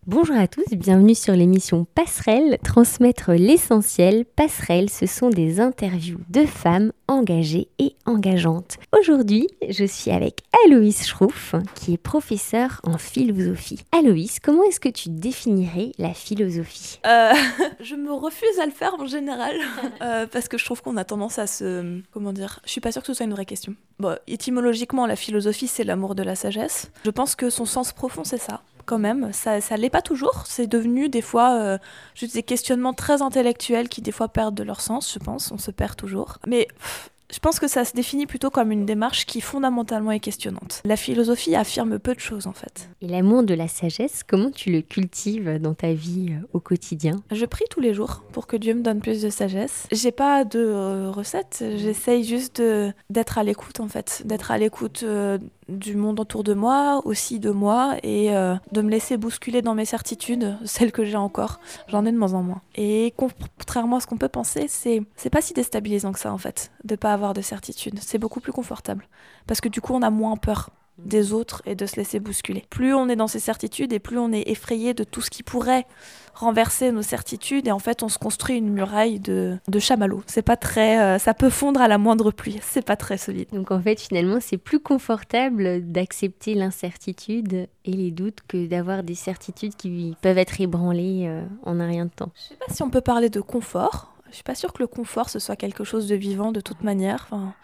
Bonjour 0.06 0.37
à 0.37 0.49
tous, 0.49 0.64
bienvenue 0.73 1.14
sur 1.14 1.35
l'émission 1.35 1.87
Passerelle, 1.94 2.58
transmettre 2.62 3.32
l'essentiel. 3.32 4.25
Passerelle, 4.25 4.91
ce 4.91 5.06
sont 5.06 5.31
des 5.31 5.61
interviews 5.61 6.20
de 6.29 6.44
femmes 6.44 6.93
engagées 7.08 7.69
et 7.79 7.94
engageantes. 8.05 8.76
Aujourd'hui, 8.99 9.49
je 9.69 9.85
suis 9.85 10.11
avec 10.11 10.41
Aloïs 10.64 11.06
Schrouf, 11.06 11.55
qui 11.75 11.94
est 11.94 11.99
professeure 11.99 12.81
en 12.85 12.99
philosophie. 12.99 13.81
Aloïs, 13.93 14.41
comment 14.41 14.64
est-ce 14.64 14.81
que 14.81 14.88
tu 14.88 15.11
définirais 15.11 15.93
la 15.99 16.12
philosophie? 16.12 16.99
Euh, 17.06 17.32
Je 17.81 17.94
me 17.94 18.12
refuse 18.12 18.58
à 18.61 18.67
le 18.67 18.73
faire 18.73 18.94
en 18.99 19.06
général, 19.06 19.56
euh, 20.02 20.26
parce 20.31 20.49
que 20.49 20.58
je 20.58 20.64
trouve 20.64 20.82
qu'on 20.82 20.96
a 20.96 21.05
tendance 21.05 21.38
à 21.38 21.46
se... 21.46 22.00
Comment 22.12 22.32
dire 22.32 22.61
Je 22.64 22.70
suis 22.70 22.81
pas 22.81 22.93
sûre 22.93 23.02
que 23.02 23.06
ce 23.06 23.14
soit 23.14 23.26
une 23.26 23.35
vraie 23.35 23.46
question. 23.46 23.75
Bon, 23.99 24.19
étymologiquement, 24.26 25.06
la 25.06 25.17
philosophie, 25.17 25.69
c'est 25.69 25.85
l'amour 25.85 26.14
de 26.14 26.23
la 26.23 26.35
sagesse. 26.35 26.91
Je 27.05 27.11
pense 27.11 27.37
que 27.37 27.50
son 27.50 27.64
sens 27.64 27.93
profond, 27.93 28.25
c'est 28.25 28.38
ça 28.38 28.62
quand 28.85 28.99
même. 28.99 29.33
Ça, 29.33 29.61
ça 29.61 29.77
l'est 29.77 29.91
pas 29.91 30.03
toujours. 30.03 30.45
C'est 30.47 30.67
devenu 30.67 31.09
des 31.09 31.23
fois 31.23 31.59
euh, 31.59 31.79
juste 32.15 32.35
des 32.35 32.43
questionnements 32.43 32.95
très 32.95 33.23
intellectuels 33.23 33.89
qui 33.89 34.03
des 34.03 34.13
fois 34.13 34.29
perdent 34.29 34.55
de 34.55 34.63
leur 34.63 34.81
sens, 34.81 35.13
je 35.13 35.19
pense. 35.19 35.51
On 35.53 35.59
se 35.59 35.71
perd 35.71 35.97
toujours. 35.97 36.39
Mais 36.47 36.69
je 37.33 37.41
pense 37.41 37.59
que 37.59 37.67
ça 37.67 37.85
se 37.85 37.95
définit 37.95 38.27
plutôt 38.27 38.51
comme 38.51 38.71
une 38.71 38.87
démarche 38.87 39.27
qui 39.27 39.41
fondamentalement 39.41 40.13
est 40.13 40.21
questionnante. 40.21 40.83
La 40.85 40.97
philosophie 40.97 41.57
affirme 41.57 41.99
peu 41.99 42.15
de 42.15 42.21
choses 42.21 42.47
en 42.47 42.53
fait. 42.53 42.89
Et 43.01 43.09
l'amour 43.09 43.43
de 43.43 43.55
la 43.55 43.67
sagesse, 43.67 44.23
comment 44.23 44.51
tu 44.51 44.71
le 44.71 44.83
cultives 44.83 45.59
dans 45.59 45.75
ta 45.75 45.95
vie 45.95 46.29
euh, 46.31 46.47
au 46.53 46.61
quotidien? 46.61 47.23
Je 47.33 47.45
prie 47.47 47.65
tous 47.71 47.81
les 47.81 47.95
jours 47.95 48.23
pour 48.33 48.47
que 48.47 48.57
Dieu 48.57 48.75
me 48.75 48.83
donne 48.83 49.01
plus 49.01 49.23
de 49.23 49.31
sagesse. 49.31 49.89
J'ai 49.91 50.13
pas 50.13 50.45
de 50.45 50.61
euh, 50.61 51.11
recette, 51.11 51.65
j'essaye 51.77 52.25
juste 52.25 52.63
d'être 53.11 53.39
à 53.39 53.43
l'écoute 53.43 53.81
en 53.81 53.89
fait, 53.89 54.23
d'être 54.25 54.51
à 54.51 54.59
l'écoute 54.59 55.05
du 55.69 55.97
monde 55.97 56.21
autour 56.21 56.45
de 56.45 56.55
moi, 56.55 57.01
aussi 57.05 57.39
de 57.39 57.51
moi, 57.51 57.97
et 58.03 58.31
de 58.31 58.83
me 58.83 58.91
laisser 58.91 59.17
bousculer 59.17 59.63
dans 59.63 59.75
mes 59.75 59.85
certitudes, 59.85 60.57
celles 60.65 60.93
que 60.93 61.05
j'ai 61.05 61.17
encore. 61.17 61.61
J'en 61.89 62.05
ai 62.05 62.13
de 62.13 62.19
moins 62.19 62.35
en 62.35 62.43
moins. 62.43 62.63
Et 62.75 63.15
contrairement 63.17 63.97
à 63.97 64.01
ce 64.01 64.07
qu'on 64.07 64.19
peut 64.19 64.29
penser, 64.29 64.67
c'est 64.69 65.03
c'est 65.17 65.31
pas 65.31 65.41
si 65.41 65.55
déstabilisant 65.55 66.13
que 66.13 66.19
ça 66.19 66.33
en 66.33 66.39
fait, 66.39 66.71
de 66.85 66.97
pas 66.97 67.13
avoir 67.13 67.35
de 67.35 67.41
certitude. 67.41 67.99
C'est 68.01 68.19
beaucoup 68.19 68.41
plus 68.41 68.53
confortable. 68.53 69.09
Parce 69.47 69.61
que 69.61 69.69
du 69.69 69.81
coup, 69.81 69.95
on 69.95 70.03
a 70.03 70.11
moins 70.11 70.37
peur 70.37 70.71
des 70.99 71.32
autres 71.32 71.62
et 71.67 71.75
de 71.75 71.87
se 71.87 71.96
laisser 71.96 72.20
bousculer. 72.20 72.64
Plus 72.70 72.94
on 72.94 73.08
est 73.08 73.17
dans 73.17 73.26
ces 73.26 73.41
certitudes 73.41 73.93
et 73.93 73.99
plus 73.99 74.19
on 74.19 74.32
est 74.32 74.49
effrayé 74.49 74.94
de 74.94 75.05
tout 75.05 75.20
ce 75.20 75.31
qui 75.31 75.43
pourrait 75.43 75.87
renverser 76.35 76.93
nos 76.93 77.02
certitudes 77.02 77.69
et 77.69 77.73
en 77.73 77.79
fait 77.79 78.02
on 78.02 78.08
se 78.08 78.19
construit 78.19 78.56
une 78.56 78.70
muraille 78.70 79.20
de, 79.20 79.58
de 79.69 79.79
chamallow. 79.79 80.23
C'est 80.26 80.43
pas 80.43 80.56
très, 80.56 81.00
euh, 81.00 81.19
ça 81.19 81.35
peut 81.35 81.50
fondre 81.50 81.81
à 81.81 81.88
la 81.88 81.99
moindre 81.99 82.31
pluie. 82.31 82.58
C'est 82.62 82.85
pas 82.85 82.96
très 82.96 83.19
solide. 83.19 83.49
Donc 83.52 83.70
en 83.70 83.81
fait 83.81 84.00
finalement 84.00 84.38
c'est 84.41 84.58
plus 84.58 84.81
confortable 84.81 85.81
d'accepter 85.91 86.55
l'incertitude 86.55 87.69
et 87.85 87.93
les 87.93 88.11
doutes 88.11 88.41
que 88.46 88.67
d'avoir 88.67 89.02
des 89.02 89.14
certitudes 89.14 89.76
qui 89.76 90.17
peuvent 90.23 90.38
être 90.38 90.61
ébranlées 90.61 91.26
euh, 91.26 91.44
en 91.64 91.81
un 91.81 91.87
rien 91.87 92.06
de 92.06 92.11
temps. 92.11 92.31
Je 92.37 92.49
sais 92.49 92.56
pas 92.56 92.73
si 92.73 92.82
on 92.82 92.91
peut 92.91 93.00
parler 93.00 93.31
de 93.31 93.41
confort. 93.41 94.12
Je 94.31 94.37
suis 94.37 94.44
pas 94.44 94.56
sûre 94.56 94.73
que 94.73 94.82
le 94.82 94.88
confort 94.88 95.29
ce 95.29 95.38
soit 95.38 95.55
quelque 95.56 95.85
chose 95.85 96.08
de 96.08 96.17
vivant 96.17 96.50
de 96.50 96.61
toute 96.61 96.82
manière. 96.82 97.29
Enfin, 97.31 97.55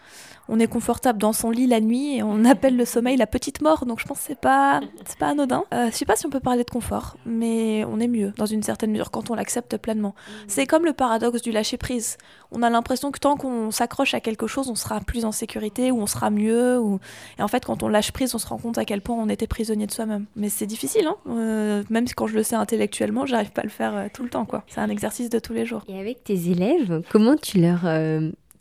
on 0.47 0.59
est 0.59 0.67
confortable 0.67 1.19
dans 1.19 1.33
son 1.33 1.49
lit 1.49 1.67
la 1.67 1.79
nuit 1.79 2.17
et 2.17 2.23
on 2.23 2.45
appelle 2.45 2.75
le 2.75 2.85
sommeil 2.85 3.17
la 3.17 3.27
petite 3.27 3.61
mort. 3.61 3.85
Donc 3.85 3.99
je 3.99 4.05
pense 4.05 4.19
que 4.19 4.25
c'est 4.27 4.39
pas, 4.39 4.81
c'est 5.05 5.17
pas 5.17 5.29
anodin. 5.29 5.63
Euh, 5.73 5.87
je 5.91 5.95
sais 5.95 6.05
pas 6.05 6.15
si 6.15 6.25
on 6.25 6.29
peut 6.29 6.39
parler 6.39 6.63
de 6.63 6.69
confort, 6.69 7.17
mais 7.25 7.85
on 7.85 7.99
est 7.99 8.07
mieux 8.07 8.33
dans 8.37 8.45
une 8.45 8.63
certaine 8.63 8.91
mesure 8.91 9.11
quand 9.11 9.29
on 9.29 9.35
l'accepte 9.35 9.77
pleinement. 9.77 10.15
C'est 10.47 10.65
comme 10.65 10.85
le 10.85 10.93
paradoxe 10.93 11.41
du 11.41 11.51
lâcher 11.51 11.77
prise. 11.77 12.17
On 12.51 12.63
a 12.63 12.69
l'impression 12.69 13.11
que 13.11 13.19
tant 13.19 13.37
qu'on 13.37 13.71
s'accroche 13.71 14.13
à 14.13 14.19
quelque 14.19 14.47
chose, 14.47 14.69
on 14.69 14.75
sera 14.75 14.99
plus 14.99 15.25
en 15.25 15.31
sécurité 15.31 15.91
ou 15.91 16.01
on 16.01 16.07
sera 16.07 16.29
mieux. 16.29 16.79
Ou... 16.79 16.99
Et 17.39 17.43
en 17.43 17.47
fait, 17.47 17.65
quand 17.65 17.83
on 17.83 17.87
lâche 17.87 18.11
prise, 18.11 18.35
on 18.35 18.39
se 18.39 18.47
rend 18.47 18.57
compte 18.57 18.77
à 18.77 18.85
quel 18.85 19.01
point 19.01 19.15
on 19.17 19.29
était 19.29 19.47
prisonnier 19.47 19.87
de 19.87 19.91
soi-même. 19.91 20.25
Mais 20.35 20.49
c'est 20.49 20.65
difficile, 20.65 21.07
hein 21.07 21.15
euh, 21.29 21.83
même 21.89 22.05
quand 22.15 22.27
je 22.27 22.35
le 22.35 22.43
sais 22.43 22.55
intellectuellement, 22.55 23.25
j'arrive 23.25 23.51
pas 23.51 23.61
à 23.61 23.65
le 23.65 23.69
faire 23.69 23.95
euh, 23.95 24.07
tout 24.13 24.23
le 24.23 24.29
temps. 24.29 24.45
quoi. 24.45 24.63
C'est 24.67 24.81
un 24.81 24.89
exercice 24.89 25.29
de 25.29 25.39
tous 25.39 25.53
les 25.53 25.65
jours. 25.65 25.83
Et 25.87 25.99
avec 25.99 26.23
tes 26.23 26.49
élèves, 26.49 27.03
comment 27.09 27.35
tu 27.35 27.61
leur 27.61 27.81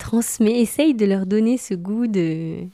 transmet, 0.00 0.60
essaye 0.60 0.94
de 0.94 1.06
leur 1.06 1.26
donner 1.26 1.58
ce 1.58 1.74
goût 1.74 2.08
de, 2.08 2.64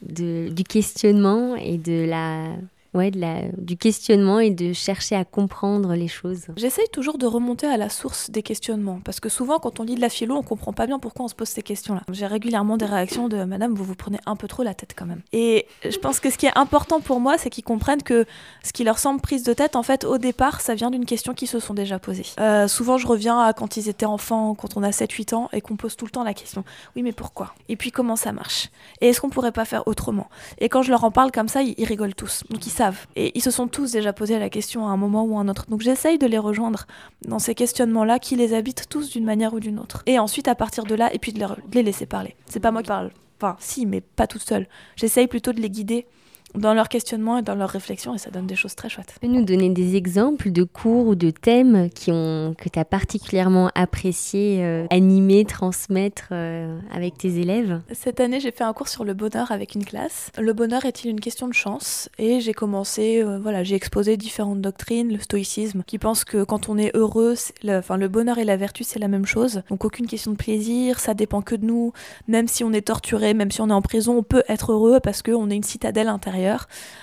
du 0.51 0.65
questionnement 0.65 1.57
et 1.57 1.77
de 1.77 2.07
la 2.09 2.57
ouais, 2.97 3.11
de 3.11 3.21
la, 3.21 3.43
du 3.59 3.77
questionnement 3.77 4.41
et 4.41 4.51
de 4.51 4.73
chercher 4.73 5.15
à 5.15 5.25
comprendre 5.25 5.95
les 5.95 6.09
choses. 6.09 6.47
J'essaye 6.57 6.89
toujours 6.89 7.19
de 7.19 7.27
remonter 7.27 7.67
à 7.67 7.77
la 7.77 7.89
source 7.89 8.31
des 8.31 8.43
questionnements, 8.43 9.01
parce 9.05 9.21
que 9.21 9.29
souvent 9.29 9.59
quand 9.59 9.81
on 9.81 9.85
lit 9.85 9.95
de 9.95 10.01
la 10.01 10.09
philo, 10.09 10.35
on 10.35 10.43
comprend 10.43 10.73
pas 10.73 10.87
bien 10.87 10.99
pourquoi 10.99 11.27
on 11.27 11.29
se 11.29 11.35
pose 11.35 11.49
ces 11.49 11.63
questions-là. 11.63 12.03
J'ai 12.11 12.27
régulièrement 12.27 12.77
des 12.77 12.87
réactions 12.87 13.29
de 13.29 13.45
Madame, 13.45 13.75
vous 13.75 13.85
vous 13.85 13.95
prenez 13.95 14.19
un 14.27 14.37
peu 14.37 14.49
trop 14.49 14.63
la 14.63 14.75
tête 14.75 14.95
quand 14.97 15.07
même. 15.07 15.21
Et 15.33 15.67
je 15.89 15.97
pense 15.99 16.21
que 16.21 16.31
ce 16.31 16.39
qui 16.39 16.47
est 16.47 16.57
important 16.57 17.01
pour 17.01 17.21
moi, 17.21 17.39
c'est 17.39 17.51
qu'ils 17.51 17.65
comprennent 17.65 18.03
que 18.03 18.25
ce 18.65 18.73
qui 18.73 18.85
leur 18.85 18.99
semble 18.99 19.21
prise 19.21 19.43
de 19.43 19.53
tête, 19.53 19.77
en 19.77 19.83
fait, 19.83 20.05
au 20.05 20.19
départ, 20.19 20.61
ça 20.61 20.75
vient 20.75 20.91
d'une 20.91 21.05
question 21.05 21.35
qu'ils 21.35 21.49
se 21.49 21.61
sont 21.61 21.75
déjà 21.75 21.99
posées. 21.99 22.27
Euh, 22.41 22.69
souvent, 22.69 22.99
je 22.99 23.07
reviens 23.07 23.41
à 23.41 23.53
quand 23.53 23.77
ils 23.77 23.89
étaient 23.89 24.07
enfants, 24.07 24.55
quand 24.55 24.77
on 24.77 24.83
a 24.83 24.91
7-8 24.91 25.35
ans, 25.35 25.49
et 25.53 25.61
qu'on 25.61 25.77
pose 25.77 25.97
tout 25.97 26.07
le 26.07 26.11
temps 26.11 26.25
la 26.25 26.35
question, 26.35 26.65
oui, 26.95 27.03
mais 27.03 27.13
pourquoi? 27.13 27.55
Et 27.69 27.77
puis 27.77 27.91
comment 27.91 28.17
ça 28.17 28.33
marche? 28.33 28.71
Et 29.01 29.09
est-ce 29.09 29.21
qu'on 29.21 29.31
pourrait 29.31 29.53
pas 29.53 29.65
faire 29.65 29.87
autrement? 29.87 30.29
Et 30.59 30.69
quand 30.69 30.83
je 30.83 30.91
leur 30.91 31.05
en 31.05 31.11
parle 31.11 31.31
comme 31.31 31.49
ça, 31.49 31.63
ils, 31.63 31.75
ils 31.77 31.85
rigolent 31.85 32.15
tous. 32.15 32.45
Donc 32.51 32.67
ils 32.67 32.71
savent 32.71 32.86
et 33.17 33.33
ils 33.37 33.43
se 33.43 33.51
sont 33.51 33.69
tous 33.69 33.93
déjà 33.93 34.13
posé 34.13 34.39
la 34.39 34.51
question 34.51 34.87
à 34.87 34.91
un 34.91 34.97
moment 34.97 35.25
ou 35.25 35.39
à 35.39 35.41
un 35.41 35.49
autre. 35.49 35.67
Donc 35.69 35.81
j'essaye 35.81 36.19
de 36.19 36.27
les 36.27 36.39
rejoindre 36.39 36.87
dans 37.27 37.39
ces 37.39 37.55
questionnements-là 37.55 38.19
qui 38.19 38.37
les 38.37 38.55
habitent 38.55 38.89
tous 38.89 39.11
d'une 39.11 39.25
manière 39.25 39.55
ou 39.55 39.61
d'une 39.61 39.79
autre. 39.79 40.03
Et 40.07 40.19
ensuite, 40.19 40.49
à 40.49 40.55
partir 40.55 40.85
de 40.85 40.95
là, 40.95 41.13
et 41.15 41.19
puis 41.19 41.33
de 41.33 41.45
les, 41.73 41.83
laisser 41.83 42.07
parler. 42.07 42.37
C'est 42.47 42.61
pas 42.61 42.71
moi 42.71 42.83
qui 42.83 42.89
parle. 42.89 43.11
Enfin, 43.41 43.57
si, 43.61 43.87
mais 43.87 44.01
pas 44.01 44.27
toute 44.27 44.43
seule. 44.43 44.67
J'essaye 44.97 45.27
plutôt 45.27 45.53
de 45.53 45.61
les 45.61 45.71
guider 45.71 46.07
dans 46.55 46.75
leur 46.75 46.89
questionnement 46.89 47.39
et 47.39 47.43
dans 47.43 47.55
leur 47.55 47.71
réflexion 47.71 48.15
et 48.15 48.19
ça 48.19 48.31
donne 48.31 48.47
des 48.47 48.57
choses 48.57 48.75
très 48.75 48.89
chouettes. 48.89 49.13
Tu 49.13 49.27
peux 49.27 49.33
nous 49.33 49.45
donner 49.45 49.71
des 49.71 49.97
exemples 49.97 50.51
de 50.51 50.63
cours 50.63 51.09
ou 51.09 51.15
de 51.15 51.31
thèmes 51.31 51.91
qui 51.91 52.11
ont, 52.13 52.55
que 52.57 52.69
tu 52.69 52.79
as 52.79 52.85
particulièrement 52.85 53.71
apprécié, 53.75 54.65
euh, 54.65 54.87
animer, 54.91 55.45
transmettre 55.45 56.29
euh, 56.33 56.79
avec 56.93 57.19
tes 57.19 57.39
élèves? 57.39 57.81
Cette 57.93 58.21
année, 58.21 58.41
j'ai 58.41 58.53
fait 58.53 58.65
un 58.65 58.73
cours 58.73 58.89
sur 58.89 59.05
le 59.05 59.15
bonheur 59.15 59.51
avec 59.51 59.75
une 59.75 59.85
classe. 59.85 60.31
Le 60.39 60.53
bonheur 60.53 60.85
est-il 60.85 61.11
une 61.11 61.21
question 61.21 61.49
de 61.49 61.55
chance? 61.55 62.09
Et 62.19 62.41
j'ai 62.41 62.55
commencé, 62.55 63.23
euh, 63.23 63.39
voilà, 63.39 63.65
j'ai 63.65 63.75
exposé 63.75 64.17
différentes 64.17 64.61
doctrines, 64.61 65.13
le 65.13 65.19
stoïcisme, 65.19 65.83
qui 65.87 65.99
pense 65.99 66.25
que 66.25 66.45
quand 66.45 66.69
on 66.69 66.79
est 66.79 66.95
heureux, 66.97 67.35
le, 67.63 67.79
enfin, 67.79 67.97
le 67.97 68.09
bonheur 68.09 68.39
et 68.39 68.45
la 68.45 68.57
vertu, 68.57 68.85
c'est 68.85 68.99
la 68.99 69.09
même 69.09 69.27
chose. 69.27 69.63
Donc 69.69 69.85
aucune 69.85 70.07
question 70.07 70.33
de 70.33 70.37
plaisir, 70.37 71.01
ça 71.01 71.15
dépend 71.15 71.43
que 71.43 71.55
de 71.55 71.67
nous. 71.67 71.93
Même 72.29 72.49
si 72.49 72.65
on 72.65 72.73
est 72.73 72.87
torturé, 72.87 73.35
même 73.35 73.51
si 73.51 73.61
on 73.61 73.69
est 73.69 73.73
en 73.73 73.83
prison, 73.83 74.19
on 74.19 74.23
peut 74.23 74.45
être 74.49 74.73
heureux 74.73 75.01
parce 75.01 75.23
qu'on 75.23 75.51
est 75.51 75.57
une 75.57 75.63
citadelle 75.63 76.09
intérieure 76.09 76.36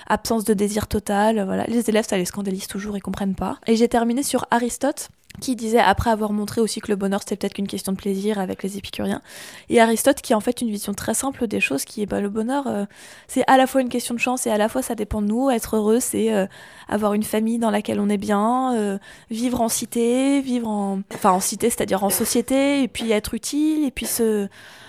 absence 0.06 0.44
de 0.44 0.54
désir 0.54 0.86
total, 0.86 1.44
voilà. 1.44 1.64
Les 1.64 1.88
élèves, 1.88 2.06
ça 2.08 2.16
les 2.16 2.24
scandalise 2.24 2.66
toujours, 2.66 2.96
ils 2.96 3.02
comprennent 3.02 3.34
pas. 3.34 3.58
Et 3.66 3.76
j'ai 3.76 3.88
terminé 3.88 4.22
sur 4.22 4.46
Aristote, 4.50 5.08
qui 5.40 5.56
disait, 5.56 5.80
après 5.80 6.10
avoir 6.10 6.32
montré 6.32 6.60
aussi 6.60 6.80
que 6.80 6.90
le 6.90 6.96
bonheur 6.96 7.20
c'était 7.20 7.36
peut-être 7.36 7.54
qu'une 7.54 7.66
question 7.66 7.92
de 7.92 7.96
plaisir 7.96 8.38
avec 8.38 8.62
les 8.62 8.78
épicuriens, 8.78 9.20
et 9.68 9.80
Aristote 9.80 10.20
qui 10.20 10.32
a 10.32 10.36
en 10.36 10.40
fait 10.40 10.60
une 10.60 10.70
vision 10.70 10.94
très 10.94 11.14
simple 11.14 11.46
des 11.46 11.60
choses, 11.60 11.84
qui 11.84 12.02
est 12.02 12.06
bah, 12.06 12.20
le 12.20 12.28
bonheur, 12.28 12.66
euh, 12.66 12.84
c'est 13.26 13.42
à 13.48 13.56
la 13.56 13.66
fois 13.66 13.80
une 13.80 13.88
question 13.88 14.14
de 14.14 14.20
chance 14.20 14.46
et 14.46 14.50
à 14.50 14.58
la 14.58 14.68
fois 14.68 14.82
ça 14.82 14.94
dépend 14.94 15.22
de 15.22 15.26
nous. 15.26 15.50
Être 15.50 15.76
heureux, 15.76 16.00
c'est 16.00 16.32
euh, 16.32 16.46
avoir 16.88 17.14
une 17.14 17.24
famille 17.24 17.58
dans 17.58 17.70
laquelle 17.70 18.00
on 18.00 18.08
est 18.08 18.18
bien, 18.18 18.74
euh, 18.74 18.98
vivre 19.30 19.60
en 19.60 19.68
cité, 19.68 20.40
vivre 20.40 20.68
en, 20.68 21.00
enfin 21.12 21.32
en 21.32 21.40
cité, 21.40 21.68
c'est-à-dire 21.68 22.04
en 22.04 22.10
société, 22.10 22.82
et 22.82 22.88
puis 22.88 23.10
être 23.10 23.34
utile, 23.34 23.84
et 23.84 23.90
puis 23.90 24.06
se 24.06 24.48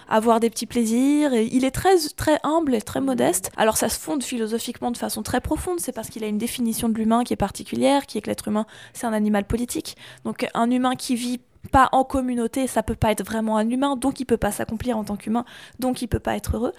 avoir 0.09 0.39
des 0.39 0.49
petits 0.49 0.65
plaisirs. 0.65 1.33
Et 1.33 1.49
il 1.51 1.65
est 1.65 1.71
très, 1.71 1.97
très 2.15 2.39
humble 2.43 2.75
et 2.75 2.81
très 2.81 3.01
modeste. 3.01 3.51
Alors 3.57 3.77
ça 3.77 3.89
se 3.89 3.99
fonde 3.99 4.23
philosophiquement 4.23 4.91
de 4.91 4.97
façon 4.97 5.23
très 5.23 5.41
profonde, 5.41 5.79
c'est 5.79 5.91
parce 5.91 6.09
qu'il 6.09 6.23
a 6.23 6.27
une 6.27 6.37
définition 6.37 6.89
de 6.89 6.95
l'humain 6.95 7.23
qui 7.23 7.33
est 7.33 7.37
particulière, 7.37 8.05
qui 8.05 8.17
est 8.17 8.21
que 8.21 8.29
l'être 8.29 8.47
humain, 8.47 8.65
c'est 8.93 9.07
un 9.07 9.13
animal 9.13 9.45
politique. 9.45 9.95
Donc 10.23 10.47
un 10.53 10.69
humain 10.71 10.95
qui 10.95 11.15
vit 11.15 11.39
pas 11.71 11.89
en 11.93 12.03
communauté, 12.03 12.67
ça 12.67 12.83
peut 12.83 12.95
pas 12.95 13.11
être 13.11 13.25
vraiment 13.25 13.57
un 13.57 13.67
humain, 13.67 13.95
donc 13.95 14.19
il 14.19 14.25
peut 14.25 14.37
pas 14.37 14.51
s'accomplir 14.51 14.97
en 14.97 15.03
tant 15.03 15.15
qu'humain, 15.15 15.45
donc 15.79 16.01
il 16.01 16.07
peut 16.07 16.19
pas 16.19 16.35
être 16.35 16.55
heureux. 16.55 16.73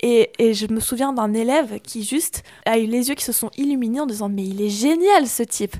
Et, 0.00 0.30
et 0.38 0.52
je 0.52 0.66
me 0.66 0.80
souviens 0.80 1.14
d'un 1.14 1.32
élève 1.32 1.80
qui 1.80 2.04
juste 2.04 2.42
a 2.66 2.78
eu 2.78 2.84
les 2.84 3.08
yeux 3.08 3.14
qui 3.14 3.24
se 3.24 3.32
sont 3.32 3.50
illuminés 3.56 4.00
en 4.00 4.06
disant 4.06 4.28
mais 4.28 4.44
il 4.44 4.60
est 4.60 4.68
génial 4.68 5.26
ce 5.26 5.42
type, 5.42 5.76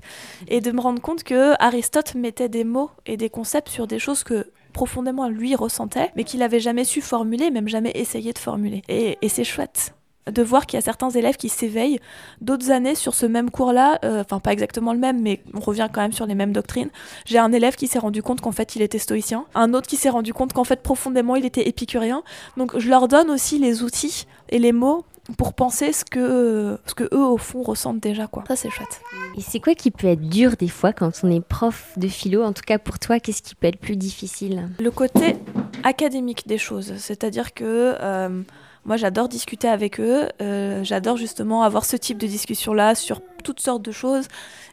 et 0.48 0.62
de 0.62 0.72
me 0.72 0.80
rendre 0.80 1.02
compte 1.02 1.22
que 1.22 1.52
Aristote 1.62 2.14
mettait 2.14 2.48
des 2.48 2.64
mots 2.64 2.90
et 3.04 3.16
des 3.18 3.28
concepts 3.28 3.68
sur 3.68 3.86
des 3.86 3.98
choses 3.98 4.24
que 4.24 4.50
profondément 4.76 5.26
lui 5.30 5.54
ressentait, 5.54 6.12
mais 6.16 6.24
qu'il 6.24 6.42
avait 6.42 6.60
jamais 6.60 6.84
su 6.84 7.00
formuler, 7.00 7.50
même 7.50 7.66
jamais 7.66 7.92
essayé 7.94 8.34
de 8.34 8.38
formuler. 8.38 8.82
Et, 8.88 9.16
et 9.22 9.30
c'est 9.30 9.42
chouette 9.42 9.94
de 10.30 10.42
voir 10.42 10.66
qu'il 10.66 10.76
y 10.76 10.78
a 10.78 10.82
certains 10.82 11.08
élèves 11.10 11.36
qui 11.36 11.48
s'éveillent 11.48 12.00
d'autres 12.40 12.70
années 12.70 12.94
sur 12.94 13.14
ce 13.14 13.26
même 13.26 13.50
cours-là, 13.50 13.98
euh, 14.04 14.20
enfin 14.20 14.40
pas 14.40 14.52
exactement 14.52 14.92
le 14.92 14.98
même, 14.98 15.22
mais 15.22 15.40
on 15.54 15.60
revient 15.60 15.88
quand 15.90 16.02
même 16.02 16.12
sur 16.12 16.26
les 16.26 16.34
mêmes 16.34 16.52
doctrines. 16.52 16.90
J'ai 17.24 17.38
un 17.38 17.52
élève 17.52 17.76
qui 17.76 17.86
s'est 17.86 17.98
rendu 17.98 18.22
compte 18.22 18.40
qu'en 18.40 18.52
fait 18.52 18.76
il 18.76 18.82
était 18.82 18.98
stoïcien, 18.98 19.46
un 19.54 19.72
autre 19.72 19.86
qui 19.86 19.96
s'est 19.96 20.10
rendu 20.10 20.34
compte 20.34 20.52
qu'en 20.52 20.64
fait 20.64 20.82
profondément 20.82 21.36
il 21.36 21.46
était 21.46 21.68
épicurien. 21.68 22.22
Donc 22.56 22.78
je 22.78 22.90
leur 22.90 23.08
donne 23.08 23.30
aussi 23.30 23.58
les 23.58 23.82
outils 23.82 24.26
et 24.50 24.58
les 24.58 24.72
mots 24.72 25.04
pour 25.36 25.54
penser 25.54 25.92
ce 25.92 26.04
que, 26.04 26.78
ce 26.86 26.94
que 26.94 27.04
eux 27.04 27.24
au 27.24 27.36
fond 27.38 27.62
ressentent 27.62 28.00
déjà 28.00 28.26
quoi. 28.26 28.44
Ça 28.48 28.56
c'est 28.56 28.70
chouette. 28.70 29.00
Et 29.36 29.40
c'est 29.40 29.60
quoi 29.60 29.74
qui 29.74 29.90
peut 29.90 30.06
être 30.06 30.28
dur 30.28 30.52
des 30.56 30.68
fois 30.68 30.92
quand 30.92 31.10
on 31.22 31.30
est 31.30 31.40
prof 31.40 31.92
de 31.96 32.08
philo? 32.08 32.42
En 32.42 32.52
tout 32.52 32.62
cas 32.66 32.78
pour 32.78 32.98
toi, 32.98 33.20
qu'est-ce 33.20 33.42
qui 33.42 33.54
peut 33.54 33.66
être 33.66 33.78
plus 33.78 33.96
difficile? 33.96 34.68
Le 34.80 34.90
côté 34.90 35.36
académique 35.82 36.46
des 36.46 36.58
choses, 36.58 36.94
c'est-à-dire 36.96 37.54
que 37.54 37.94
euh, 38.00 38.42
moi, 38.86 38.96
j'adore 38.96 39.28
discuter 39.28 39.68
avec 39.68 39.98
eux. 39.98 40.28
Euh, 40.40 40.84
j'adore 40.84 41.16
justement 41.16 41.64
avoir 41.64 41.84
ce 41.84 41.96
type 41.96 42.18
de 42.18 42.26
discussion-là 42.28 42.94
sur 42.94 43.20
toutes 43.42 43.58
sortes 43.58 43.82
de 43.82 43.90
choses. 43.90 44.28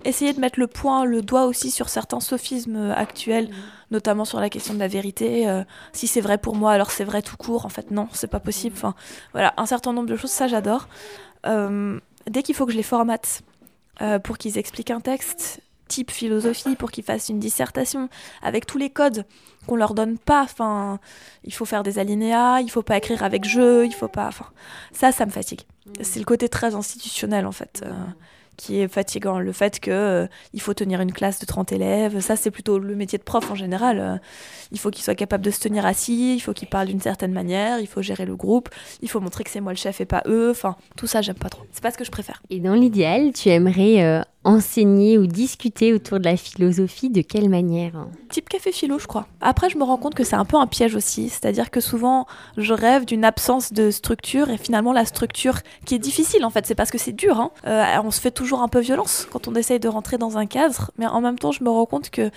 Essayer 0.06 0.34
de 0.34 0.40
mettre 0.40 0.60
le 0.60 0.68
point, 0.68 1.04
le 1.04 1.24
doigt 1.24 1.46
aussi 1.46 1.72
sur 1.72 1.90
certains 1.90 2.20
sophismes 2.20 2.94
actuels, 2.96 3.50
notamment 3.90 4.24
sur 4.24 4.40
la 4.40 4.52
question 4.52 4.76
de 4.76 4.80
la 4.80 4.88
vérité. 4.88 5.50
Euh, 5.50 5.64
si 5.94 6.06
c'est 6.06 6.22
vrai 6.22 6.38
pour 6.38 6.56
moi, 6.56 6.72
alors 6.74 6.92
c'est 6.92 7.04
vrai 7.04 7.24
tout 7.24 7.38
court. 7.38 7.66
En 7.66 7.70
fait, 7.70 7.90
non, 7.90 8.08
c'est 8.14 8.28
pas 8.28 8.40
possible. 8.40 8.76
Enfin, 8.78 8.94
voilà, 9.32 9.56
un 9.58 9.66
certain 9.66 9.94
nombre 9.94 10.08
de 10.08 10.16
choses, 10.16 10.32
ça 10.32 10.48
j'adore. 10.48 10.88
Euh, 11.48 12.00
dès 12.30 12.44
qu'il 12.44 12.54
faut 12.54 12.68
que 12.68 12.72
je 12.72 12.78
les 12.78 12.84
formate 12.84 13.42
pour 14.24 14.38
qu'ils 14.38 14.58
expliquent 14.58 14.92
un 14.92 15.00
texte, 15.00 15.62
type 15.88 16.12
philosophie 16.12 16.76
pour 16.76 16.92
qu'ils 16.92 17.04
fassent 17.04 17.30
une 17.30 17.40
dissertation 17.40 18.10
avec 18.42 18.66
tous 18.66 18.78
les 18.78 18.90
codes 18.90 19.26
qu'on 19.68 19.76
leur 19.76 19.94
donne 19.94 20.18
pas. 20.18 20.44
Enfin, 20.44 21.00
il 21.44 21.54
faut 21.54 21.66
faire 21.66 21.84
des 21.84 22.00
alinéas, 22.00 22.62
il 22.62 22.70
faut 22.70 22.84
pas 22.84 22.98
écrire 22.98 23.24
avec 23.24 23.46
jeu, 23.46 23.86
il 23.86 23.94
faut 23.94 24.08
pas. 24.08 24.28
Enfin, 24.28 24.48
ça, 24.92 25.12
ça 25.12 25.26
me 25.26 25.32
fatigue. 25.32 25.62
Mmh. 25.86 25.92
C'est 26.02 26.20
le 26.20 26.26
côté 26.26 26.50
très 26.50 26.76
institutionnel 26.76 27.46
en 27.46 27.52
fait. 27.52 27.82
Euh, 27.86 27.92
qui 28.58 28.80
est 28.80 28.88
fatigant. 28.88 29.40
Le 29.40 29.52
fait 29.52 29.80
qu'il 29.80 29.94
euh, 29.94 30.28
il 30.54 30.62
faut 30.62 30.74
tenir 30.74 31.02
une 31.02 31.12
classe 31.12 31.40
de 31.40 31.46
30 31.46 31.72
élèves, 31.72 32.20
ça 32.20 32.36
c'est 32.36 32.52
plutôt 32.52 32.80
le 32.80 32.96
métier 32.96 33.18
de 33.18 33.24
prof 33.24 33.50
en 33.52 33.56
général. 33.56 34.00
Euh, 34.00 34.18
il 34.72 34.80
faut 34.80 34.90
qu'il 34.92 35.04
soit 35.04 35.16
capable 35.16 35.44
de 35.44 35.52
se 35.52 35.60
tenir 35.60 35.86
assis, 35.86 36.36
il 36.36 36.40
faut 36.40 36.54
qu'il 36.54 36.68
parle 36.68 36.88
d'une 36.88 37.02
certaine 37.02 37.32
manière, 37.32 37.80
il 37.80 37.88
faut 37.88 38.02
gérer 38.02 38.26
le 38.26 38.36
groupe, 38.36 38.70
il 39.02 39.10
faut 39.10 39.20
montrer 39.20 39.44
que 39.44 39.50
c'est 39.50 39.62
moi 39.62 39.74
le 39.74 39.78
chef 39.78 40.02
et 40.02 40.06
pas 40.06 40.24
eux. 40.28 40.52
Enfin, 40.52 40.76
tout 40.96 41.08
ça 41.08 41.22
j'aime 41.22 41.36
pas 41.36 41.50
trop. 41.50 41.64
C'est 41.72 41.84
pas 41.84 41.92
ce 41.92 41.98
que 41.98 42.06
je 42.06 42.12
préfère. 42.12 42.42
Et 42.50 42.60
dans 42.60 42.76
l'idéal, 42.76 43.34
tu 43.34 43.50
aimerais 43.50 44.04
euh, 44.04 44.22
enseigner 44.44 45.18
ou 45.18 45.28
discuter 45.28 45.94
autour 45.94 46.20
de 46.20 46.26
la 46.26 46.38
philosophie 46.38 47.10
de 47.10 47.22
quelle 47.22 47.50
manière 47.50 48.08
Type 48.30 48.50
café 48.50 48.72
philo, 48.72 49.00
je 49.00 49.08
crois. 49.08 49.28
Après, 49.42 49.70
je 49.70 49.78
me 49.78 49.84
rends 49.84 49.98
compte 49.98 50.16
que 50.16 50.24
c'est 50.24 50.36
un 50.36 50.46
peu 50.46 50.58
un 50.58 50.68
piège 50.68 50.96
aussi. 50.96 51.30
C'est-à-dire 51.30 51.72
que 51.72 51.80
souvent, 51.80 52.26
je 52.58 52.74
rêve 52.74 53.06
d'une 53.06 53.26
absence 53.26 53.74
de 53.74 53.92
structure 53.92 54.50
et 54.50 54.58
finalement, 54.58 54.94
la 54.94 55.06
structure 55.06 55.60
qui 55.86 55.96
est 55.96 56.00
difficile 56.00 56.46
en 56.46 56.50
fait, 56.50 56.66
c'est 56.66 56.76
parce 56.76 56.92
que 56.92 56.98
c'est 56.98 57.14
dur. 57.14 57.40
Hein. 57.40 57.52
on 58.04 58.12
se 58.12 58.20
fait 58.20 58.32
toujours 58.32 58.62
un 58.62 58.68
peu 58.68 58.80
violence 58.80 59.28
quand 59.32 59.48
on 59.48 59.56
essaye 59.56 59.80
de 59.80 59.88
rentrer 59.88 60.18
dans 60.18 60.38
un 60.38 60.46
cadre, 60.46 60.92
mais 60.98 61.06
en 61.06 61.22
même 61.22 61.40
temps, 61.40 61.52
je 61.52 61.64
me 61.64 61.70
rends 61.70 61.86
compte 61.86 62.10
que 62.10 62.32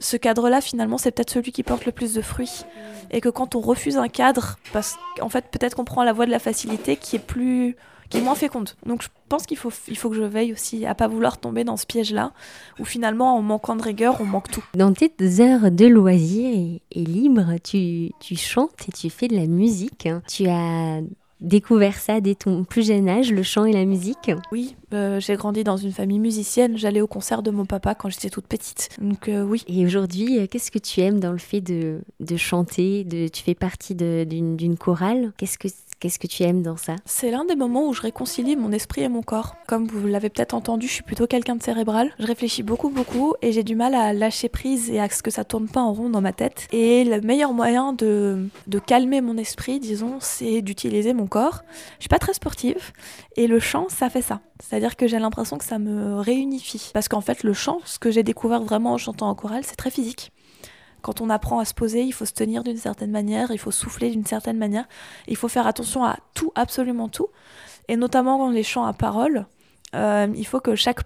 ce 0.00 0.16
cadre-là, 0.16 0.60
finalement, 0.60 0.98
c'est 0.98 1.10
peut-être 1.10 1.30
celui 1.30 1.52
qui 1.52 1.62
porte 1.62 1.84
le 1.84 1.92
plus 1.92 2.14
de 2.14 2.22
fruits. 2.22 2.64
Et 3.10 3.20
que 3.20 3.28
quand 3.28 3.54
on 3.54 3.60
refuse 3.60 3.98
un 3.98 4.08
cadre, 4.08 4.56
parce 4.72 4.96
qu'en 5.18 5.28
fait, 5.28 5.44
peut-être 5.50 5.76
qu'on 5.76 5.84
prend 5.84 6.04
la 6.04 6.12
voie 6.12 6.26
de 6.26 6.30
la 6.30 6.38
facilité 6.38 6.96
qui 6.96 7.16
est 7.16 7.20
plus 7.20 7.76
qui 8.10 8.18
est 8.18 8.20
moins 8.20 8.34
féconde. 8.34 8.70
Donc 8.84 9.02
je 9.02 9.08
pense 9.28 9.46
qu'il 9.46 9.56
faut, 9.56 9.72
il 9.88 9.96
faut 9.96 10.10
que 10.10 10.16
je 10.16 10.22
veille 10.22 10.52
aussi 10.52 10.84
à 10.84 10.94
pas 10.94 11.08
vouloir 11.08 11.38
tomber 11.38 11.64
dans 11.64 11.76
ce 11.76 11.86
piège-là, 11.86 12.32
où 12.78 12.84
finalement, 12.84 13.36
en 13.36 13.42
manquant 13.42 13.76
de 13.76 13.82
rigueur, 13.82 14.20
on 14.20 14.24
manque 14.24 14.50
tout. 14.50 14.64
Dans 14.74 14.92
tes 14.92 15.12
heures 15.40 15.70
de 15.70 15.86
loisirs 15.86 16.80
et, 16.90 17.04
libres, 17.04 17.54
tu, 17.62 18.10
tu, 18.20 18.36
chantes 18.36 18.88
et 18.88 18.92
tu 18.92 19.08
fais 19.08 19.28
de 19.28 19.36
la 19.36 19.46
musique. 19.46 20.08
Tu 20.28 20.46
as 20.48 21.00
découvert 21.40 21.98
ça 21.98 22.20
dès 22.20 22.34
ton 22.34 22.64
plus 22.64 22.86
jeune 22.86 23.08
âge, 23.08 23.32
le 23.32 23.42
chant 23.42 23.64
et 23.64 23.72
la 23.72 23.84
musique? 23.84 24.30
Oui, 24.52 24.76
euh, 24.92 25.20
j'ai 25.20 25.36
grandi 25.36 25.64
dans 25.64 25.76
une 25.76 25.92
famille 25.92 26.18
musicienne. 26.18 26.76
J'allais 26.76 27.00
au 27.00 27.06
concert 27.06 27.42
de 27.42 27.50
mon 27.50 27.64
papa 27.64 27.94
quand 27.94 28.10
j'étais 28.10 28.30
toute 28.30 28.46
petite. 28.46 28.90
Donc 29.00 29.28
euh, 29.28 29.42
oui. 29.42 29.64
Et 29.66 29.84
aujourd'hui, 29.84 30.38
euh, 30.38 30.46
qu'est-ce 30.46 30.70
que 30.70 30.78
tu 30.78 31.00
aimes 31.00 31.20
dans 31.20 31.32
le 31.32 31.38
fait 31.38 31.60
de, 31.60 32.00
de 32.20 32.36
chanter? 32.36 33.04
De, 33.04 33.28
Tu 33.28 33.42
fais 33.42 33.54
partie 33.54 33.94
d'une 33.94 34.76
chorale? 34.76 35.32
Qu'est-ce 35.36 35.58
que 35.58 35.68
Qu'est-ce 36.00 36.18
que 36.18 36.26
tu 36.26 36.44
aimes 36.44 36.62
dans 36.62 36.78
ça 36.78 36.96
C'est 37.04 37.30
l'un 37.30 37.44
des 37.44 37.56
moments 37.56 37.86
où 37.86 37.92
je 37.92 38.00
réconcilie 38.00 38.56
mon 38.56 38.72
esprit 38.72 39.02
et 39.02 39.10
mon 39.10 39.20
corps. 39.20 39.56
Comme 39.68 39.86
vous 39.86 40.06
l'avez 40.06 40.30
peut-être 40.30 40.54
entendu, 40.54 40.86
je 40.88 40.94
suis 40.94 41.02
plutôt 41.02 41.26
quelqu'un 41.26 41.56
de 41.56 41.62
cérébral. 41.62 42.14
Je 42.18 42.26
réfléchis 42.26 42.62
beaucoup, 42.62 42.88
beaucoup 42.88 43.34
et 43.42 43.52
j'ai 43.52 43.62
du 43.62 43.76
mal 43.76 43.94
à 43.94 44.14
lâcher 44.14 44.48
prise 44.48 44.88
et 44.88 44.98
à 44.98 45.10
ce 45.10 45.22
que 45.22 45.30
ça 45.30 45.44
tourne 45.44 45.68
pas 45.68 45.82
en 45.82 45.92
rond 45.92 46.08
dans 46.08 46.22
ma 46.22 46.32
tête. 46.32 46.68
Et 46.72 47.04
le 47.04 47.20
meilleur 47.20 47.52
moyen 47.52 47.92
de, 47.92 48.48
de 48.66 48.78
calmer 48.78 49.20
mon 49.20 49.36
esprit, 49.36 49.78
disons, 49.78 50.16
c'est 50.20 50.62
d'utiliser 50.62 51.12
mon 51.12 51.26
corps. 51.26 51.64
Je 51.98 52.04
suis 52.04 52.08
pas 52.08 52.18
très 52.18 52.32
sportive 52.32 52.92
et 53.36 53.46
le 53.46 53.58
chant, 53.58 53.90
ça 53.90 54.08
fait 54.08 54.22
ça. 54.22 54.40
C'est-à-dire 54.62 54.96
que 54.96 55.06
j'ai 55.06 55.18
l'impression 55.18 55.58
que 55.58 55.66
ça 55.66 55.78
me 55.78 56.18
réunifie. 56.18 56.92
Parce 56.94 57.08
qu'en 57.08 57.20
fait, 57.20 57.42
le 57.42 57.52
chant, 57.52 57.80
ce 57.84 57.98
que 57.98 58.10
j'ai 58.10 58.22
découvert 58.22 58.62
vraiment 58.62 58.94
en 58.94 58.98
chantant 58.98 59.28
en 59.28 59.34
chorale, 59.34 59.64
c'est 59.66 59.76
très 59.76 59.90
physique. 59.90 60.32
Quand 61.02 61.20
on 61.20 61.30
apprend 61.30 61.58
à 61.58 61.64
se 61.64 61.74
poser, 61.74 62.02
il 62.02 62.12
faut 62.12 62.24
se 62.24 62.32
tenir 62.32 62.62
d'une 62.62 62.76
certaine 62.76 63.10
manière, 63.10 63.50
il 63.50 63.58
faut 63.58 63.70
souffler 63.70 64.10
d'une 64.10 64.26
certaine 64.26 64.58
manière, 64.58 64.86
il 65.28 65.36
faut 65.36 65.48
faire 65.48 65.66
attention 65.66 66.04
à 66.04 66.18
tout, 66.34 66.52
absolument 66.54 67.08
tout. 67.08 67.28
Et 67.88 67.96
notamment 67.96 68.38
dans 68.38 68.50
les 68.50 68.62
chants 68.62 68.84
à 68.84 68.92
parole, 68.92 69.46
euh, 69.94 70.28
il 70.36 70.46
faut 70.46 70.60
que 70.60 70.74
chaque, 70.74 71.00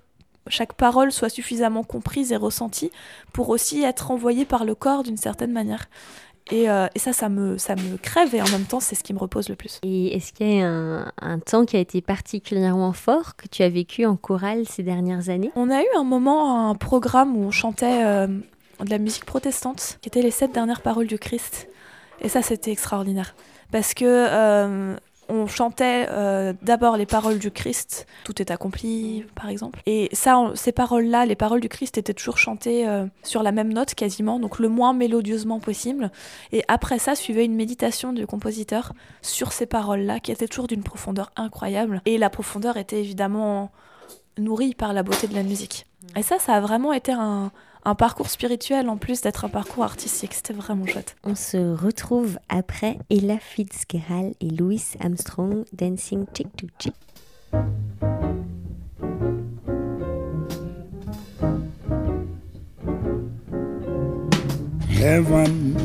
chaque 0.48 0.74
parole 0.74 1.12
soit 1.12 1.30
suffisamment 1.30 1.82
comprise 1.82 2.32
et 2.32 2.36
ressentie 2.36 2.90
pour 3.32 3.48
aussi 3.48 3.82
être 3.82 4.10
envoyée 4.10 4.44
par 4.44 4.64
le 4.64 4.74
corps 4.74 5.02
d'une 5.02 5.16
certaine 5.16 5.52
manière. 5.52 5.88
Et, 6.50 6.68
euh, 6.68 6.88
et, 6.94 6.98
ça, 6.98 7.14
ça 7.14 7.30
me, 7.30 7.56
ça 7.56 7.74
me 7.74 7.96
crève 7.96 8.34
et 8.34 8.42
en 8.42 8.48
même 8.50 8.64
temps, 8.64 8.80
c'est 8.80 8.94
ce 8.94 9.02
qui 9.02 9.14
me 9.14 9.18
repose 9.18 9.48
le 9.48 9.56
plus. 9.56 9.80
Et 9.82 10.14
est-ce 10.14 10.32
qu'il 10.32 10.46
y 10.46 10.60
a 10.60 10.68
un, 10.68 11.10
un, 11.22 11.38
temps 11.38 11.64
qui 11.64 11.76
a 11.76 11.80
été 11.80 12.02
particulièrement 12.02 12.92
fort 12.92 13.36
que 13.36 13.48
tu 13.48 13.62
as 13.62 13.70
vécu 13.70 14.04
en 14.04 14.16
chorale 14.16 14.66
ces 14.68 14.82
dernières 14.82 15.30
années? 15.30 15.50
On 15.56 15.70
a 15.70 15.80
eu 15.80 15.86
un 15.96 16.04
moment, 16.04 16.68
un 16.68 16.74
programme 16.74 17.34
où 17.34 17.44
on 17.44 17.50
chantait 17.50 18.04
euh, 18.04 18.26
de 18.84 18.90
la 18.90 18.98
musique 18.98 19.24
protestante, 19.24 19.98
qui 20.00 20.08
était 20.08 20.22
les 20.22 20.30
sept 20.30 20.52
dernières 20.52 20.82
paroles 20.82 21.06
du 21.06 21.18
Christ. 21.18 21.68
Et 22.20 22.28
ça, 22.28 22.42
c'était 22.42 22.70
extraordinaire. 22.70 23.34
Parce 23.72 23.94
que 23.94 24.04
euh, 24.06 24.96
on 25.28 25.46
chantait 25.46 26.06
euh, 26.10 26.52
d'abord 26.62 26.96
les 26.96 27.06
paroles 27.06 27.38
du 27.38 27.50
Christ, 27.50 28.06
tout 28.24 28.40
est 28.40 28.50
accompli, 28.50 29.24
par 29.34 29.48
exemple. 29.48 29.80
Et 29.86 30.08
ça, 30.12 30.50
ces 30.54 30.72
paroles-là, 30.72 31.26
les 31.26 31.34
paroles 31.34 31.60
du 31.60 31.68
Christ 31.68 31.98
étaient 31.98 32.14
toujours 32.14 32.38
chantées 32.38 32.86
euh, 32.86 33.06
sur 33.22 33.42
la 33.42 33.52
même 33.52 33.72
note 33.72 33.94
quasiment, 33.94 34.38
donc 34.38 34.58
le 34.58 34.68
moins 34.68 34.92
mélodieusement 34.92 35.60
possible. 35.60 36.10
Et 36.52 36.62
après 36.68 36.98
ça, 36.98 37.14
suivait 37.14 37.44
une 37.44 37.54
méditation 37.54 38.12
du 38.12 38.26
compositeur 38.26 38.92
sur 39.22 39.52
ces 39.52 39.66
paroles-là, 39.66 40.20
qui 40.20 40.32
était 40.32 40.48
toujours 40.48 40.66
d'une 40.66 40.82
profondeur 40.82 41.30
incroyable. 41.36 42.02
Et 42.06 42.18
la 42.18 42.30
profondeur 42.30 42.76
était 42.76 43.00
évidemment 43.00 43.70
nourrie 44.38 44.74
par 44.74 44.92
la 44.92 45.02
beauté 45.02 45.26
de 45.26 45.34
la 45.34 45.42
musique. 45.42 45.86
Et 46.16 46.22
ça, 46.22 46.38
ça 46.38 46.54
a 46.54 46.60
vraiment 46.60 46.92
été 46.92 47.12
un, 47.12 47.50
un 47.84 47.94
parcours 47.94 48.30
spirituel 48.30 48.88
en 48.88 48.96
plus 48.96 49.20
d'être 49.20 49.44
un 49.44 49.48
parcours 49.48 49.84
artistique. 49.84 50.34
C'était 50.34 50.54
vraiment 50.54 50.86
chouette. 50.86 51.16
On 51.24 51.34
se 51.34 51.74
retrouve 51.74 52.38
après 52.48 52.98
Ella 53.10 53.38
Fitzgerald 53.38 54.34
et 54.40 54.48
Louis 54.48 54.82
Armstrong 55.00 55.64
dancing 55.72 56.26
chick 56.34 56.48
to 56.56 56.66
chick. 56.78 56.94
Heaven, 64.88 65.76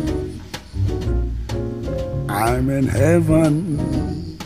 I'm 2.30 2.70
in 2.70 2.88
heaven, 2.88 4.38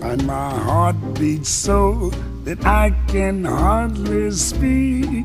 and 0.00 0.24
my 0.24 0.50
heart 0.50 0.94
beats 1.18 1.48
so 1.48 2.12
that 2.44 2.64
I 2.64 2.92
can 3.08 3.44
hardly 3.44 4.30
speak. 4.30 5.24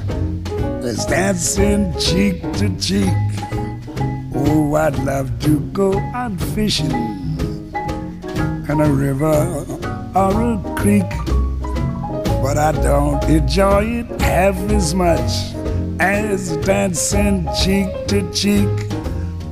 as 0.91 1.05
dancing 1.05 1.97
cheek 1.97 2.41
to 2.59 2.67
cheek. 2.77 3.15
Oh, 4.35 4.75
I'd 4.75 4.97
love 5.05 5.29
to 5.39 5.61
go 5.71 5.97
out 6.13 6.37
fishing 6.53 6.91
in 8.69 8.77
a 8.87 8.91
river 8.91 9.39
or 10.13 10.33
a 10.51 10.75
creek. 10.75 11.11
But 12.43 12.57
I 12.57 12.73
don't 12.73 13.23
enjoy 13.23 13.83
it 14.01 14.21
half 14.21 14.57
as 14.69 14.93
much 14.93 15.31
as 16.01 16.57
dancing 16.57 17.47
cheek 17.63 17.87
to 18.09 18.29
cheek. 18.33 18.73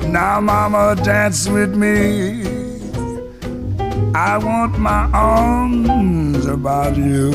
Now, 0.10 0.41
mama, 0.41 0.98
dance 1.01 1.48
with 1.48 1.74
me. 1.74 2.43
I 4.13 4.38
want 4.38 4.77
my 4.77 5.10
arms 5.13 6.46
about 6.46 6.98
you, 6.98 7.31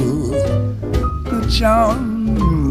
the 1.31 1.49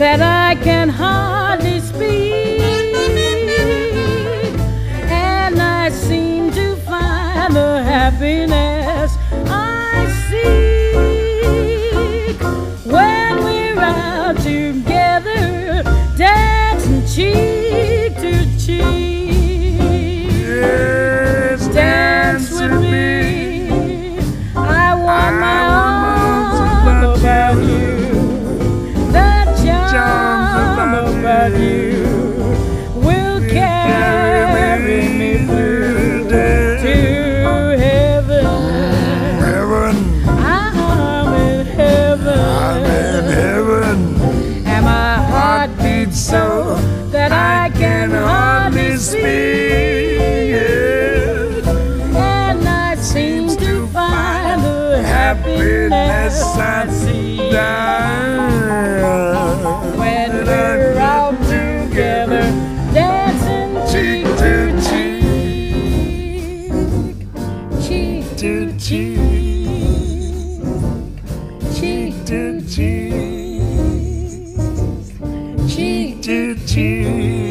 that 0.00 0.22
I 0.22 0.54
can 0.64 0.79
when 59.98 60.30
we're 60.46 60.98
out 60.98 61.36
together, 61.48 62.42
dancing 62.94 63.74
cheek 63.90 64.24
to 64.38 64.52
cheek, 64.86 65.22
cheek 67.82 68.24
To 68.36 68.52
cheek, 68.78 69.18
cheek 71.74 72.14
to 72.26 72.40
cheek, 72.62 73.12
cheek. 75.68 76.22
to 76.22 76.54
cheek. 76.66 77.49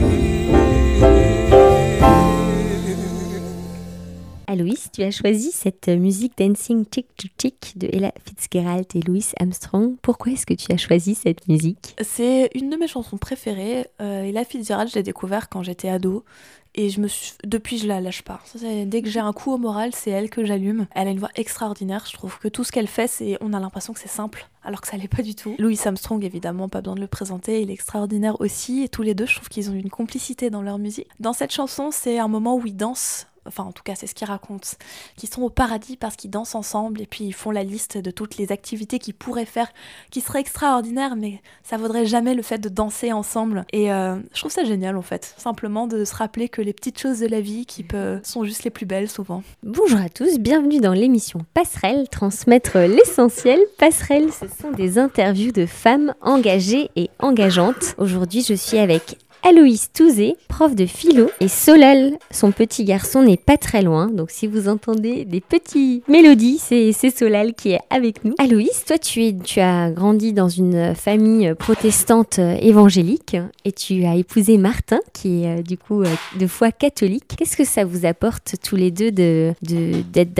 Aloïs, 4.49 4.89
tu 4.91 5.03
as 5.03 5.11
choisi 5.11 5.51
cette 5.51 5.89
musique 5.89 6.35
Dancing 6.35 6.83
Tick 6.83 7.05
to 7.15 7.27
Tick 7.37 7.73
de 7.75 7.87
Ella 7.93 8.11
Fitzgerald 8.25 8.87
et 8.95 8.99
Louis 9.01 9.23
Armstrong. 9.39 9.93
Pourquoi 10.01 10.31
est-ce 10.31 10.47
que 10.47 10.55
tu 10.55 10.71
as 10.71 10.77
choisi 10.77 11.13
cette 11.13 11.47
musique? 11.47 11.95
C'est 12.01 12.49
une 12.55 12.71
de 12.71 12.75
mes 12.75 12.87
chansons 12.87 13.17
préférées. 13.17 13.85
Euh, 14.01 14.23
Ella 14.23 14.43
Fitzgerald, 14.43 14.89
je 14.89 14.95
l'ai 14.95 15.03
découvert 15.03 15.49
quand 15.49 15.61
j'étais 15.61 15.87
ado. 15.87 16.25
Et 16.73 16.89
je 16.89 16.99
me 16.99 17.07
suis... 17.07 17.33
depuis, 17.43 17.77
je 17.77 17.87
la 17.87 18.01
lâche 18.01 18.23
pas. 18.23 18.39
Ça, 18.45 18.57
Dès 18.85 19.01
que 19.03 19.09
j'ai 19.09 19.19
un 19.19 19.33
coup 19.33 19.51
au 19.51 19.57
moral, 19.57 19.91
c'est 19.93 20.09
elle 20.11 20.31
que 20.31 20.43
j'allume. 20.45 20.87
Elle 20.95 21.07
a 21.07 21.11
une 21.11 21.19
voix 21.19 21.31
extraordinaire. 21.35 22.05
Je 22.07 22.13
trouve 22.13 22.39
que 22.39 22.47
tout 22.47 22.63
ce 22.63 22.71
qu'elle 22.71 22.87
fait, 22.87 23.07
c'est 23.07 23.37
on 23.41 23.53
a 23.53 23.59
l'impression 23.59 23.93
que 23.93 23.99
c'est 23.99 24.07
simple, 24.07 24.47
alors 24.63 24.81
que 24.81 24.87
ça 24.87 24.97
l'est 24.97 25.07
pas 25.07 25.23
du 25.23 25.35
tout. 25.35 25.55
Louis 25.59 25.79
Armstrong, 25.83 26.23
évidemment, 26.23 26.69
pas 26.69 26.81
besoin 26.81 26.95
de 26.95 27.01
le 27.01 27.07
présenter. 27.07 27.61
Il 27.61 27.69
est 27.69 27.73
extraordinaire 27.73 28.39
aussi. 28.39 28.83
Et 28.83 28.89
tous 28.89 29.01
les 29.01 29.13
deux, 29.13 29.25
je 29.25 29.35
trouve 29.35 29.49
qu'ils 29.49 29.69
ont 29.69 29.73
une 29.73 29.89
complicité 29.89 30.49
dans 30.49 30.61
leur 30.61 30.77
musique. 30.77 31.07
Dans 31.19 31.33
cette 31.33 31.51
chanson, 31.51 31.89
c'est 31.91 32.17
un 32.17 32.27
moment 32.27 32.55
où 32.55 32.65
ils 32.65 32.75
dansent. 32.75 33.27
Enfin, 33.45 33.63
en 33.63 33.71
tout 33.71 33.83
cas, 33.83 33.95
c'est 33.95 34.07
ce 34.07 34.15
qu'ils 34.15 34.27
racontent. 34.27 34.69
Qu'ils 35.17 35.29
sont 35.29 35.41
au 35.41 35.49
paradis 35.49 35.97
parce 35.97 36.15
qu'ils 36.15 36.29
dansent 36.29 36.55
ensemble 36.55 37.01
et 37.01 37.05
puis 37.05 37.25
ils 37.25 37.33
font 37.33 37.51
la 37.51 37.63
liste 37.63 37.97
de 37.97 38.11
toutes 38.11 38.37
les 38.37 38.51
activités 38.51 38.99
qu'ils 38.99 39.13
pourraient 39.13 39.45
faire, 39.45 39.69
qui 40.11 40.21
seraient 40.21 40.39
extraordinaires, 40.39 41.15
mais 41.15 41.41
ça 41.63 41.77
vaudrait 41.77 42.05
jamais 42.05 42.33
le 42.33 42.41
fait 42.41 42.59
de 42.59 42.69
danser 42.69 43.11
ensemble. 43.11 43.65
Et 43.73 43.91
euh, 43.91 44.15
je 44.33 44.39
trouve 44.39 44.51
ça 44.51 44.63
génial, 44.63 44.97
en 44.97 45.01
fait. 45.01 45.33
Simplement 45.37 45.87
de 45.87 46.05
se 46.05 46.15
rappeler 46.15 46.49
que 46.49 46.61
les 46.61 46.73
petites 46.73 46.99
choses 46.99 47.19
de 47.19 47.27
la 47.27 47.41
vie 47.41 47.65
qui 47.65 47.83
peuvent, 47.83 48.19
sont 48.23 48.43
juste 48.43 48.63
les 48.63 48.69
plus 48.69 48.85
belles, 48.85 49.09
souvent. 49.09 49.43
Bonjour 49.63 49.99
à 49.99 50.09
tous, 50.09 50.39
bienvenue 50.39 50.79
dans 50.79 50.93
l'émission 50.93 51.45
Passerelle, 51.53 52.07
transmettre 52.09 52.77
l'essentiel. 52.77 53.59
Passerelle, 53.77 54.31
ce 54.31 54.47
sont 54.47 54.71
des 54.71 54.97
interviews 54.97 55.51
de 55.51 55.65
femmes 55.65 56.13
engagées 56.21 56.89
et 56.95 57.09
engageantes. 57.19 57.95
Aujourd'hui, 57.97 58.43
je 58.43 58.53
suis 58.53 58.77
avec 58.77 59.17
Aloïs 59.43 59.91
Touzé, 59.93 60.35
prof 60.49 60.75
de 60.75 60.85
philo, 60.85 61.29
et 61.39 61.47
Solal, 61.47 62.17
son 62.31 62.51
petit 62.51 62.83
garçon, 62.83 63.23
n'est 63.23 63.37
pas 63.37 63.57
très 63.57 63.81
loin. 63.81 64.07
Donc 64.07 64.31
si 64.31 64.47
vous 64.47 64.67
entendez 64.67 65.23
des 65.25 65.39
petites 65.41 66.07
mélodies, 66.07 66.57
c'est 66.59 66.91
Solal 67.09 67.53
qui 67.53 67.71
est 67.71 67.79
avec 67.89 68.25
nous. 68.25 68.35
Aloïs, 68.37 68.83
toi, 68.85 68.97
tu, 68.97 69.21
as 69.59 69.91
grandi 69.91 70.33
dans 70.33 70.49
une 70.49 70.93
famille 70.93 71.53
protestante 71.57 72.39
évangélique 72.39 73.37
et 73.63 73.71
tu 73.71 74.03
as 74.05 74.15
épousé 74.15 74.57
Martin, 74.57 74.99
qui 75.13 75.43
est 75.43 75.59
euh, 75.59 75.61
du 75.61 75.77
coup 75.77 76.01
euh, 76.03 76.07
de 76.39 76.47
foi 76.47 76.71
catholique. 76.71 77.35
Qu'est-ce 77.37 77.55
que 77.55 77.65
ça 77.65 77.85
vous 77.85 78.05
apporte 78.05 78.55
tous 78.63 78.75
les 78.75 78.91
deux 78.91 79.11
de 79.11 79.53
de- 79.61 80.01
d'être 80.11 80.33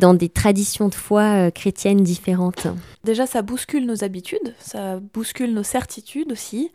dans 0.00 0.14
des 0.14 0.28
traditions 0.28 0.88
de 0.88 0.94
foi 0.94 1.22
euh, 1.22 1.50
chrétiennes 1.50 2.02
différentes? 2.02 2.66
Déjà, 3.04 3.26
ça 3.26 3.40
bouscule 3.42 3.86
nos 3.86 4.04
habitudes, 4.04 4.54
ça 4.58 4.98
bouscule 5.14 5.54
nos 5.54 5.62
certitudes 5.62 6.32
aussi, 6.32 6.70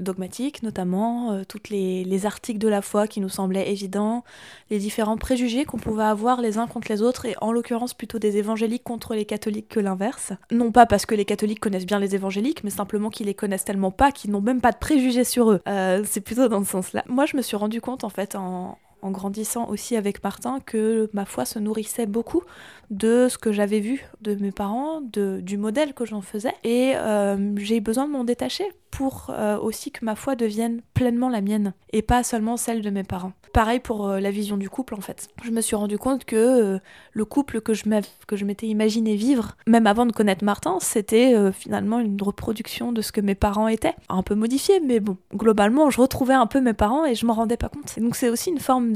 dogmatiques 0.00 0.62
notamment, 0.62 0.87
euh, 0.94 1.44
les, 1.70 2.04
les 2.04 2.26
articles 2.26 2.58
de 2.58 2.68
la 2.68 2.82
foi 2.82 3.06
qui 3.06 3.20
nous 3.20 3.28
semblaient 3.28 3.70
évidents, 3.70 4.24
les 4.70 4.78
différents 4.78 5.16
préjugés 5.16 5.64
qu'on 5.64 5.78
pouvait 5.78 6.04
avoir 6.04 6.40
les 6.40 6.58
uns 6.58 6.66
contre 6.66 6.88
les 6.90 7.02
autres, 7.02 7.26
et 7.26 7.34
en 7.40 7.52
l'occurrence 7.52 7.94
plutôt 7.94 8.18
des 8.18 8.36
évangéliques 8.36 8.84
contre 8.84 9.14
les 9.14 9.24
catholiques 9.24 9.68
que 9.68 9.80
l'inverse. 9.80 10.32
Non 10.50 10.72
pas 10.72 10.86
parce 10.86 11.06
que 11.06 11.14
les 11.14 11.24
catholiques 11.24 11.60
connaissent 11.60 11.86
bien 11.86 11.98
les 11.98 12.14
évangéliques, 12.14 12.64
mais 12.64 12.70
simplement 12.70 13.10
qu'ils 13.10 13.26
les 13.26 13.34
connaissent 13.34 13.64
tellement 13.64 13.90
pas 13.90 14.12
qu'ils 14.12 14.30
n'ont 14.30 14.40
même 14.40 14.60
pas 14.60 14.72
de 14.72 14.78
préjugés 14.78 15.24
sur 15.24 15.50
eux. 15.50 15.60
Euh, 15.68 16.02
C'est 16.06 16.20
plutôt 16.20 16.48
dans 16.48 16.64
ce 16.64 16.70
sens-là. 16.70 17.04
Moi, 17.08 17.26
je 17.26 17.36
me 17.36 17.42
suis 17.42 17.56
rendu 17.56 17.80
compte 17.80 18.04
en 18.04 18.08
fait 18.08 18.34
en 18.34 18.78
en 19.02 19.10
grandissant 19.10 19.68
aussi 19.68 19.96
avec 19.96 20.22
Martin 20.22 20.60
que 20.64 21.10
ma 21.12 21.24
foi 21.24 21.44
se 21.44 21.58
nourrissait 21.58 22.06
beaucoup 22.06 22.42
de 22.90 23.28
ce 23.28 23.38
que 23.38 23.52
j'avais 23.52 23.80
vu 23.80 24.06
de 24.22 24.34
mes 24.34 24.52
parents, 24.52 25.00
de, 25.00 25.40
du 25.42 25.56
modèle 25.56 25.94
que 25.94 26.04
j'en 26.04 26.22
faisais. 26.22 26.54
Et 26.64 26.92
euh, 26.96 27.54
j'ai 27.56 27.80
besoin 27.80 28.06
de 28.06 28.12
m'en 28.12 28.24
détacher 28.24 28.64
pour 28.90 29.26
euh, 29.30 29.58
aussi 29.58 29.90
que 29.90 30.04
ma 30.04 30.14
foi 30.14 30.34
devienne 30.34 30.80
pleinement 30.94 31.28
la 31.28 31.40
mienne 31.40 31.74
et 31.92 32.02
pas 32.02 32.22
seulement 32.22 32.56
celle 32.56 32.82
de 32.82 32.90
mes 32.90 33.04
parents. 33.04 33.32
Pareil 33.52 33.80
pour 33.80 34.08
euh, 34.08 34.20
la 34.20 34.30
vision 34.30 34.56
du 34.56 34.68
couple 34.68 34.94
en 34.94 35.00
fait. 35.00 35.28
Je 35.42 35.50
me 35.50 35.60
suis 35.60 35.76
rendu 35.76 35.98
compte 35.98 36.24
que 36.24 36.36
euh, 36.36 36.78
le 37.12 37.24
couple 37.24 37.60
que 37.60 37.74
je 37.74 38.44
m'étais 38.44 38.66
imaginé 38.66 39.16
vivre, 39.16 39.56
même 39.66 39.86
avant 39.86 40.06
de 40.06 40.12
connaître 40.12 40.44
Martin, 40.44 40.78
c'était 40.80 41.52
finalement 41.52 41.98
une 41.98 42.20
reproduction 42.22 42.92
de 42.92 43.02
ce 43.02 43.12
que 43.12 43.20
mes 43.20 43.34
parents 43.34 43.68
étaient. 43.68 43.94
Un 44.08 44.22
peu 44.22 44.34
modifié, 44.34 44.80
mais 44.80 45.00
bon, 45.00 45.16
globalement, 45.34 45.90
je 45.90 46.00
retrouvais 46.00 46.34
un 46.34 46.46
peu 46.46 46.60
mes 46.60 46.74
parents 46.74 47.04
et 47.04 47.14
je 47.14 47.26
m'en 47.26 47.34
rendais 47.34 47.56
pas 47.56 47.68
compte. 47.68 47.98
Donc 47.98 48.16
c'est 48.16 48.28
aussi 48.28 48.50
une 48.50 48.60
forme 48.60 48.87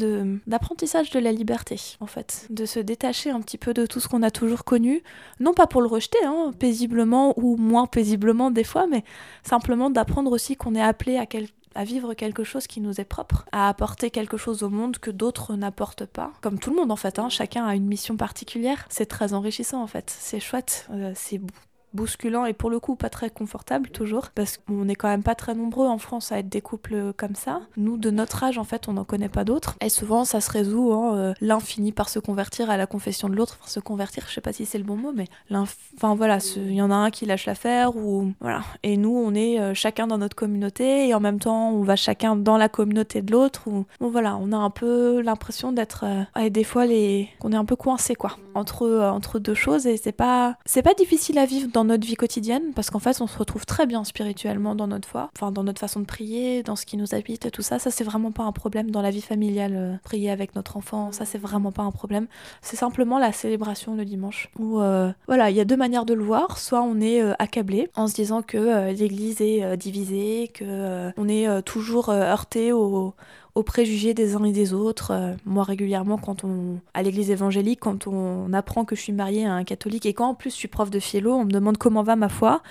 d'apprentissage 0.47 1.11
de 1.11 1.19
la 1.19 1.33
liberté 1.33 1.81
en 2.01 2.07
fait, 2.07 2.47
de 2.51 2.65
se 2.67 2.81
détacher 2.81 3.31
un 3.31 3.41
petit 3.41 3.59
peu 3.59 3.75
de 3.75 3.87
tout 3.87 4.01
ce 4.01 4.09
qu'on 4.09 4.23
a 4.23 4.31
toujours 4.31 4.65
connu, 4.65 5.03
non 5.41 5.55
pas 5.55 5.67
pour 5.67 5.83
le 5.83 5.89
rejeter, 5.89 6.19
hein, 6.25 6.53
paisiblement 6.59 7.35
ou 7.39 7.57
moins 7.57 7.87
paisiblement 7.87 8.51
des 8.51 8.65
fois, 8.65 8.87
mais 8.87 9.05
simplement 9.43 9.91
d'apprendre 9.91 10.31
aussi 10.33 10.57
qu'on 10.57 10.75
est 10.75 10.83
appelé 10.83 11.17
à, 11.17 11.27
quel- 11.27 11.49
à 11.75 11.85
vivre 11.85 12.15
quelque 12.15 12.45
chose 12.45 12.67
qui 12.67 12.81
nous 12.81 13.01
est 13.01 13.05
propre, 13.05 13.47
à 13.53 13.69
apporter 13.69 14.11
quelque 14.11 14.37
chose 14.37 14.63
au 14.63 14.69
monde 14.69 14.99
que 14.99 15.11
d'autres 15.11 15.55
n'apportent 15.57 16.07
pas. 16.07 16.33
Comme 16.43 16.59
tout 16.59 16.71
le 16.71 16.77
monde 16.77 16.91
en 16.93 16.97
fait, 16.97 17.19
hein, 17.19 17.29
chacun 17.29 17.65
a 17.65 17.75
une 17.75 17.87
mission 17.87 18.17
particulière. 18.17 18.87
C'est 18.91 19.07
très 19.07 19.33
enrichissant 19.35 19.83
en 19.83 19.87
fait, 19.87 20.15
c'est 20.19 20.41
chouette, 20.41 20.87
euh, 20.93 21.13
c'est 21.15 21.39
bou- 21.39 21.47
bousculant 21.95 22.45
et 22.45 22.53
pour 22.53 22.71
le 22.71 22.81
coup 22.81 22.97
pas 22.97 23.11
très 23.11 23.31
confortable 23.31 23.91
toujours 23.91 24.31
parce 24.31 24.59
qu'on 24.59 24.85
n'est 24.85 24.95
quand 24.95 25.09
même 25.09 25.23
pas 25.23 25.35
très 25.35 25.55
nombreux 25.55 25.87
en 25.87 25.99
France 25.99 26.33
à 26.33 26.39
être 26.39 26.49
des 26.49 26.61
couples 26.61 27.13
comme 27.17 27.35
ça. 27.35 27.61
Nous 27.77 27.97
de 27.97 28.11
notre 28.11 28.43
âge 28.45 28.59
en 28.59 28.65
fait 28.65 28.89
on 28.89 28.95
n'en 28.95 29.05
connaît 29.05 29.29
pas 29.29 29.45
d'autres 29.45 29.77
et 29.81 29.89
souvent 29.89 30.25
ça 30.25 30.41
se 30.41 30.51
résout 30.51 30.93
en 30.93 31.17
euh, 31.17 31.33
l'un 31.41 31.61
finit 31.61 31.93
par 31.93 32.09
se 32.09 32.19
convertir 32.19 32.71
à 32.71 32.77
la 32.77 32.87
confession 32.87 33.29
de 33.29 33.35
l'autre, 33.35 33.59
enfin 33.61 33.71
se 33.71 33.81
convertir 33.81 34.25
je 34.29 34.35
sais 34.35 34.41
pas 34.41 34.53
si 34.53 34.67
c'est 34.67 34.79
le 34.79 34.85
bon 34.85 34.97
mot 34.97 35.13
mais 35.13 35.27
l'un 35.51 35.63
enfin 35.97 36.15
voilà 36.15 36.39
il 36.57 36.75
y 36.75 36.83
en 36.83 36.91
a 36.91 36.95
un 36.95 37.11
qui 37.11 37.27
lâche 37.27 37.47
l'affaire 37.47 37.97
ou 37.97 38.33
voilà 38.41 38.63
et 38.83 38.97
nous 38.97 39.15
on 39.15 39.35
est 39.35 39.61
euh, 39.61 39.75
chacun 39.75 40.07
dans 40.07 40.19
notre 40.19 40.37
communauté 40.37 41.09
et 41.09 41.15
en 41.15 41.21
même 41.21 41.39
temps 41.39 41.71
on 41.71 41.83
va 41.83 41.97
chacun 41.97 42.37
dans 42.37 42.57
la 42.57 42.69
communauté 42.69 43.23
de 43.23 43.33
l'autre 43.33 43.63
ou 43.67 43.85
bon, 44.01 44.11
voilà 44.11 44.37
on 44.37 44.53
a 44.53 44.57
un 44.57 44.71
peu 44.71 45.21
l'impression 45.21 45.73
d'être 45.73 46.05
euh, 46.05 46.23
ouais, 46.37 46.51
des 46.51 46.65
fois 46.65 46.87
les 46.87 47.29
qu'on 47.39 47.53
est 47.53 47.57
un 47.57 47.65
peu 47.65 47.77
coincé 47.77 48.15
quoi 48.15 48.37
entre 48.55 48.83
euh, 48.83 49.11
entre 49.11 49.39
deux 49.39 49.55
choses 49.55 49.87
et 49.87 49.97
c'est 49.97 50.13
pas 50.13 50.57
c'est 50.65 50.83
pas 50.83 50.95
difficile 50.95 51.39
à 51.39 51.47
vivre 51.47 51.69
dans 51.73 51.82
notre 51.85 52.07
vie 52.07 52.15
quotidienne 52.15 52.73
parce 52.75 52.91
qu'en 52.91 52.99
fait 52.99 53.21
on 53.21 53.27
se 53.27 53.39
retrouve 53.39 53.67
très 53.67 53.87
bien 53.87 54.05
spirituellement 54.05 54.75
dans 54.75 54.87
notre 54.87 55.09
foi 55.09 55.31
enfin 55.37 55.53
dans 55.53 55.65
notre 55.65 55.81
façon 55.81 56.01
de 56.01 56.05
prier 56.05 56.63
dans 56.63 56.77
ce 56.77 56.87
qui 56.87 56.97
nous 56.97 57.15
habite 57.15 57.51
tout 57.51 57.63
ça. 57.63 57.79
Ça 57.79 57.91
c'est 57.91 58.05
vraiment 58.05 58.33
pas 58.33 58.45
un 58.45 58.53
problème 58.53 58.91
dans 58.91 59.03
la 59.03 59.11
vie 59.11 59.23
familiale 59.23 59.75
euh, 59.75 59.95
prier 60.03 60.31
avec 60.31 60.55
notre 60.55 60.77
enfant. 60.77 61.13
Ça 61.13 61.25
c'est 61.25 61.39
vraiment 61.39 61.73
pas 61.73 61.83
un 61.83 61.91
problème. 61.91 62.27
C'est 62.61 62.77
simplement 62.77 63.19
la 63.19 63.33
célébration 63.33 63.95
le 63.95 64.05
dimanche 64.05 64.51
où 64.59 64.81
euh, 64.81 65.13
voilà 65.27 65.51
il 65.51 65.57
y 65.57 65.61
a 65.61 65.65
deux 65.65 65.77
manières 65.77 66.05
de 66.05 66.15
le 66.15 66.25
voir. 66.25 66.59
Soit 66.59 66.83
on 66.83 67.01
est 67.01 67.23
euh, 67.23 67.35
accablé 67.39 67.89
en 67.97 68.07
se 68.07 68.15
disant 68.15 68.43
que 68.43 68.93
l'église 68.93 69.41
est 69.41 69.77
divisée 69.77 70.51
que 70.55 71.13
on 71.17 71.29
est 71.29 71.63
toujours 71.63 72.09
heurté 72.11 72.73
au 72.73 73.15
aux 73.55 73.63
préjugés 73.63 74.15
des 74.15 74.35
uns 74.35 74.45
et 74.45 74.53
des 74.53 74.73
autres. 74.73 75.11
Euh, 75.13 75.35
moi, 75.45 75.65
régulièrement, 75.65 76.19
quand 76.19 76.45
on 76.45 76.79
à 76.95 77.03
l'église 77.03 77.31
évangélique, 77.31 77.81
quand 77.81 78.07
on 78.07 78.53
apprend 78.53 78.85
que 78.85 78.97
je 78.97 79.01
suis 79.01 79.13
mariée 79.13 79.45
à 79.47 79.53
un 79.53 79.65
catholique 79.65 80.07
et 80.07 80.15
quand 80.15 80.29
en 80.29 80.35
plus 80.35 80.51
je 80.51 80.57
suis 80.57 80.69
prof 80.69 80.91
de 80.91 80.99
philo, 80.99 81.33
on 81.35 81.45
me 81.45 81.51
demande 81.51 81.77
comment 81.77 82.03
va 82.03 82.17
ma 82.17 82.29
foi 82.29 82.63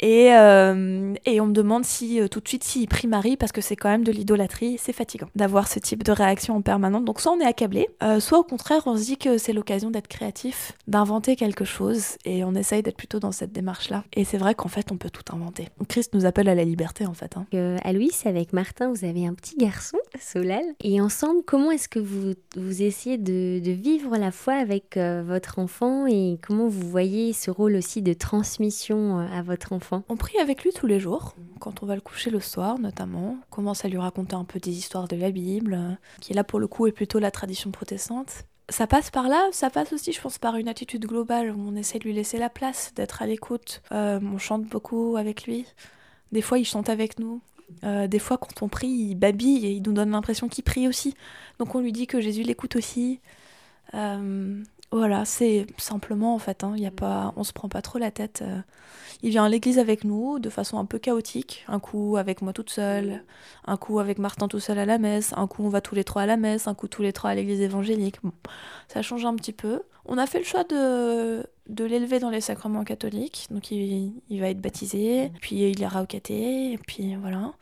et, 0.00 0.34
euh, 0.34 1.14
et 1.24 1.40
on 1.40 1.46
me 1.46 1.52
demande 1.52 1.84
si 1.84 2.20
euh, 2.20 2.28
tout 2.28 2.40
de 2.40 2.48
suite 2.48 2.64
s'il 2.64 2.86
prie 2.88 3.08
Marie 3.08 3.36
parce 3.36 3.52
que 3.52 3.60
c'est 3.60 3.76
quand 3.76 3.88
même 3.88 4.04
de 4.04 4.12
l'idolâtrie. 4.12 4.76
C'est 4.78 4.92
fatigant 4.92 5.28
d'avoir 5.34 5.68
ce 5.68 5.78
type 5.78 6.02
de 6.02 6.12
réaction 6.12 6.56
en 6.56 6.60
permanence. 6.60 7.04
Donc 7.04 7.20
soit 7.20 7.32
on 7.32 7.40
est 7.40 7.46
accablé, 7.46 7.88
soit 8.18 8.38
au 8.38 8.44
contraire 8.44 8.82
on 8.86 8.96
se 8.96 9.04
dit 9.04 9.16
que 9.16 9.38
c'est 9.38 9.52
l'occasion 9.52 9.90
d'être 9.90 10.08
créatif, 10.08 10.72
d'inventer 10.86 11.36
quelque 11.36 11.64
chose 11.64 12.16
et 12.24 12.44
on 12.44 12.54
essaye 12.54 12.82
d'être 12.82 12.96
plutôt 12.96 13.20
dans 13.20 13.32
cette 13.32 13.52
démarche-là. 13.52 14.04
Et 14.14 14.24
c'est 14.24 14.38
vrai 14.38 14.54
qu'en 14.54 14.68
fait 14.68 14.92
on 14.92 14.96
peut 14.96 15.10
tout 15.10 15.22
inventer. 15.34 15.68
Christ 15.88 16.14
nous 16.14 16.26
appelle 16.26 16.48
à 16.48 16.54
la 16.54 16.64
liberté 16.64 17.06
en 17.06 17.14
fait. 17.14 17.36
hein. 17.36 17.46
Euh, 17.54 17.76
Aloïs, 17.82 18.26
avec 18.26 18.52
Martin, 18.52 18.90
vous 18.92 19.04
avez 19.04 19.26
un 19.26 19.34
petit 19.34 19.56
garçon, 19.56 19.98
Solal. 20.20 20.64
Et 20.82 21.00
ensemble, 21.00 21.42
comment 21.44 21.70
est-ce 21.70 21.88
que 21.88 21.98
vous, 21.98 22.34
vous 22.56 22.82
essayez 22.82 23.18
de, 23.18 23.60
de 23.60 23.70
vivre 23.70 24.16
la 24.16 24.30
foi 24.30 24.54
avec 24.54 24.96
euh, 24.96 25.22
votre 25.24 25.58
enfant 25.58 26.06
et 26.06 26.38
comment 26.46 26.68
vous 26.68 26.88
voyez 26.88 27.32
ce 27.32 27.50
rôle 27.50 27.76
aussi 27.76 28.02
de 28.02 28.12
transmission 28.12 29.20
euh, 29.20 29.26
à 29.32 29.42
votre 29.42 29.72
enfant? 29.72 30.04
On 30.08 30.16
prie 30.16 30.38
avec 30.38 30.64
lui 30.64 30.72
tous 30.72 30.86
les 30.86 31.00
jours, 31.00 31.34
quand 31.60 31.82
on 31.82 31.86
va 31.86 31.94
le 31.94 32.00
coucher 32.00 32.30
le 32.30 32.40
soir 32.40 32.78
notamment. 32.78 33.38
On 33.40 33.54
commence 33.54 33.84
à 33.84 33.88
lui 33.88 33.98
raconter 33.98 34.34
un 34.34 34.44
peu 34.44 34.58
des 34.58 34.72
histoires 34.72 35.08
de 35.08 35.16
la 35.16 35.30
Bible, 35.30 35.74
euh, 35.74 35.92
qui 36.20 36.34
là 36.34 36.44
pour 36.44 36.60
le 36.60 36.66
coup 36.66 36.86
est 36.86 36.92
plutôt 36.92 37.18
la 37.18 37.30
tradition 37.30 37.70
protestante. 37.70 38.44
Ça 38.68 38.86
passe 38.88 39.10
par 39.10 39.28
là, 39.28 39.48
ça 39.52 39.70
passe 39.70 39.92
aussi 39.92 40.12
je 40.12 40.20
pense 40.20 40.38
par 40.38 40.56
une 40.56 40.68
attitude 40.68 41.06
globale 41.06 41.52
où 41.52 41.68
on 41.68 41.76
essaie 41.76 41.98
de 41.98 42.04
lui 42.04 42.12
laisser 42.12 42.38
la 42.38 42.50
place, 42.50 42.92
d'être 42.96 43.22
à 43.22 43.26
l'écoute. 43.26 43.82
Euh, 43.92 44.18
on 44.22 44.38
chante 44.38 44.64
beaucoup 44.64 45.16
avec 45.16 45.44
lui. 45.44 45.66
Des 46.32 46.42
fois 46.42 46.58
il 46.58 46.64
chante 46.64 46.88
avec 46.88 47.20
nous. 47.20 47.40
Euh, 47.84 48.06
des 48.06 48.18
fois 48.18 48.38
quand 48.38 48.62
on 48.62 48.68
prie 48.68 48.88
il 48.88 49.14
babille 49.16 49.66
et 49.66 49.72
il 49.72 49.82
nous 49.82 49.92
donne 49.92 50.10
l'impression 50.10 50.48
qu'il 50.48 50.64
prie 50.64 50.88
aussi. 50.88 51.14
Donc 51.58 51.74
on 51.74 51.80
lui 51.80 51.92
dit 51.92 52.06
que 52.06 52.20
Jésus 52.20 52.42
l'écoute 52.42 52.76
aussi. 52.76 53.20
Euh, 53.94 54.62
voilà, 54.98 55.24
c'est 55.24 55.66
simplement 55.78 56.34
en 56.34 56.38
fait, 56.38 56.64
hein, 56.64 56.74
y 56.76 56.86
a 56.86 56.90
pas, 56.90 57.32
on 57.36 57.44
se 57.44 57.52
prend 57.52 57.68
pas 57.68 57.82
trop 57.82 57.98
la 57.98 58.10
tête. 58.10 58.42
euh. 58.42 58.60
Il 59.22 59.30
vient 59.30 59.44
à 59.44 59.48
l'église 59.48 59.78
avec 59.78 60.04
nous 60.04 60.38
de 60.38 60.50
façon 60.50 60.78
un 60.78 60.84
peu 60.84 60.98
chaotique. 60.98 61.64
Un 61.68 61.80
coup 61.80 62.16
avec 62.18 62.42
moi 62.42 62.52
toute 62.52 62.68
seule, 62.70 63.24
un 63.66 63.76
coup 63.78 63.98
avec 63.98 64.18
Martin 64.18 64.46
tout 64.46 64.60
seul 64.60 64.78
à 64.78 64.84
la 64.84 64.98
messe, 64.98 65.32
un 65.36 65.46
coup 65.46 65.64
on 65.64 65.70
va 65.70 65.80
tous 65.80 65.94
les 65.94 66.04
trois 66.04 66.22
à 66.22 66.26
la 66.26 66.36
messe, 66.36 66.66
un 66.68 66.74
coup 66.74 66.86
tous 66.86 67.00
les 67.02 67.12
trois 67.14 67.30
à 67.30 67.34
l'église 67.34 67.60
évangélique. 67.62 68.16
Bon, 68.22 68.32
ça 68.88 69.00
change 69.02 69.24
un 69.24 69.34
petit 69.34 69.54
peu. 69.54 69.82
On 70.04 70.18
a 70.18 70.26
fait 70.26 70.38
le 70.38 70.44
choix 70.44 70.64
de, 70.64 71.46
de 71.68 71.84
l'élever 71.84 72.18
dans 72.18 72.30
les 72.30 72.42
sacrements 72.42 72.84
catholiques. 72.84 73.46
Donc 73.50 73.70
il, 73.70 74.12
il 74.28 74.40
va 74.40 74.50
être 74.50 74.60
baptisé, 74.60 75.32
puis 75.40 75.56
il 75.70 75.80
ira 75.80 76.02
au 76.02 76.06
caté, 76.06 76.72
et 76.72 76.78
puis 76.78 77.16
voilà. 77.16 77.52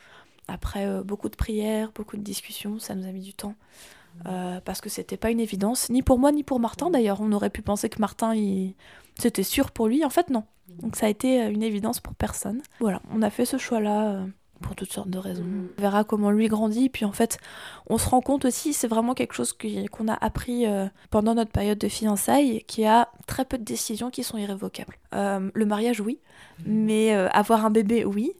Après 0.49 0.87
euh, 0.87 1.03
beaucoup 1.03 1.29
de 1.29 1.37
prières, 1.37 1.93
beaucoup 1.95 2.17
de 2.17 2.23
discussions, 2.23 2.79
ça 2.81 2.95
nous 2.95 3.07
a 3.07 3.13
mis 3.13 3.23
du 3.23 3.33
temps 3.33 3.55
euh, 4.27 4.61
parce 4.65 4.81
que 4.81 4.89
c'était 4.89 5.17
pas 5.17 5.31
une 5.31 5.41
évidence, 5.41 5.91
ni 5.91 6.03
pour 6.03 6.19
moi 6.19 6.33
ni 6.33 6.43
pour 6.43 6.61
Martin 6.61 6.91
d'ailleurs. 6.91 7.21
On 7.21 7.33
aurait 7.33 7.51
pu 7.51 7.63
penser 7.63 7.89
que 7.89 8.01
Martin, 8.01 8.35
il... 8.35 8.75
c'était 9.19 9.43
sûr 9.43 9.71
pour 9.71 9.89
lui. 9.89 10.05
En 10.05 10.11
fait, 10.11 10.31
non. 10.31 10.45
Donc 10.69 10.97
ça 10.97 11.07
a 11.07 11.09
été 11.09 11.43
euh, 11.43 11.51
une 11.51 11.63
évidence 11.63 12.01
pour 12.01 12.15
personne. 12.15 12.63
Voilà, 12.81 13.01
on 13.13 13.23
a 13.23 13.31
fait 13.31 13.45
ce 13.45 13.59
choix-là 13.59 14.13
euh, 14.13 14.27
pour 14.65 14.75
toutes 14.75 14.93
sortes 14.93 15.11
de 15.11 15.19
raisons. 15.19 15.45
On 15.45 15.81
verra 15.81 16.05
comment 16.05 16.31
lui 16.31 16.49
grandit. 16.49 16.89
Puis 16.89 17.05
en 17.05 17.13
fait, 17.13 17.39
on 17.87 17.99
se 17.99 18.09
rend 18.09 18.23
compte 18.23 18.47
aussi, 18.47 18.73
c'est 18.73 18.89
vraiment 18.89 19.13
quelque 19.13 19.35
chose 19.35 19.53
qu'on 19.53 20.09
a 20.09 20.15
appris 20.15 20.67
euh, 20.67 20.87
pendant 21.11 21.35
notre 21.35 21.51
période 21.51 21.77
de 21.77 21.89
fiançailles, 21.89 22.65
qu'il 22.67 22.85
y 22.85 22.87
a 22.87 23.09
très 23.27 23.45
peu 23.45 23.59
de 23.59 23.63
décisions 23.63 24.11
qui 24.11 24.25
sont 24.25 24.39
irrévocables. 24.39 24.97
Euh, 25.15 25.51
le 25.53 25.67
mariage, 25.67 26.01
oui. 26.01 26.19
Mais 26.65 27.15
euh, 27.15 27.29
avoir 27.29 27.67
un 27.67 27.71
bébé, 27.71 28.07
oui. 28.07 28.33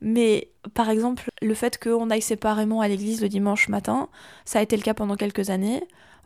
Mais 0.00 0.50
par 0.74 0.88
exemple, 0.88 1.30
le 1.42 1.54
fait 1.54 1.82
qu'on 1.82 2.10
aille 2.10 2.22
séparément 2.22 2.80
à 2.80 2.86
l'église 2.86 3.20
le 3.20 3.28
dimanche 3.28 3.68
matin, 3.68 4.08
ça 4.44 4.60
a 4.60 4.62
été 4.62 4.76
le 4.76 4.82
cas 4.82 4.94
pendant 4.94 5.16
quelques 5.16 5.50
années. 5.50 5.82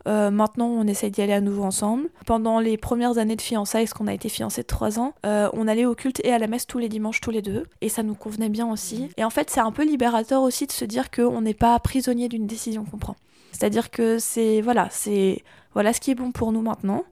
Euh, 0.07 0.31
maintenant, 0.31 0.67
on 0.67 0.87
essaye 0.87 1.11
d'y 1.11 1.21
aller 1.21 1.33
à 1.33 1.41
nouveau 1.41 1.63
ensemble. 1.63 2.09
Pendant 2.25 2.59
les 2.59 2.77
premières 2.77 3.17
années 3.17 3.35
de 3.35 3.41
fiançailles, 3.41 3.87
qu'on 3.87 4.07
a 4.07 4.13
été 4.13 4.29
fiancés 4.29 4.61
de 4.61 4.67
3 4.67 4.99
ans, 4.99 5.13
euh, 5.25 5.49
on 5.53 5.67
allait 5.67 5.85
au 5.85 5.95
culte 5.95 6.21
et 6.23 6.31
à 6.31 6.39
la 6.39 6.47
messe 6.47 6.67
tous 6.67 6.79
les 6.79 6.89
dimanches, 6.89 7.21
tous 7.21 7.31
les 7.31 7.41
deux. 7.41 7.63
Et 7.81 7.89
ça 7.89 8.03
nous 8.03 8.15
convenait 8.15 8.49
bien 8.49 8.69
aussi. 8.69 9.09
Et 9.17 9.23
en 9.23 9.29
fait, 9.29 9.49
c'est 9.49 9.59
un 9.59 9.71
peu 9.71 9.83
libérateur 9.83 10.41
aussi 10.41 10.65
de 10.67 10.71
se 10.71 10.85
dire 10.85 11.11
qu'on 11.11 11.41
n'est 11.41 11.53
pas 11.53 11.77
prisonnier 11.79 12.29
d'une 12.29 12.47
décision 12.47 12.85
qu'on 12.85 12.97
prend. 12.97 13.15
C'est-à-dire 13.51 13.89
que 13.89 14.19
c'est 14.19 14.61
voilà, 14.61 14.87
c'est 14.91 15.43
voilà 15.77 15.93
ce 15.93 15.99
qui 15.99 16.09
est 16.09 16.15
bon 16.15 16.31
pour 16.31 16.51
nous 16.51 16.63
maintenant. 16.63 17.03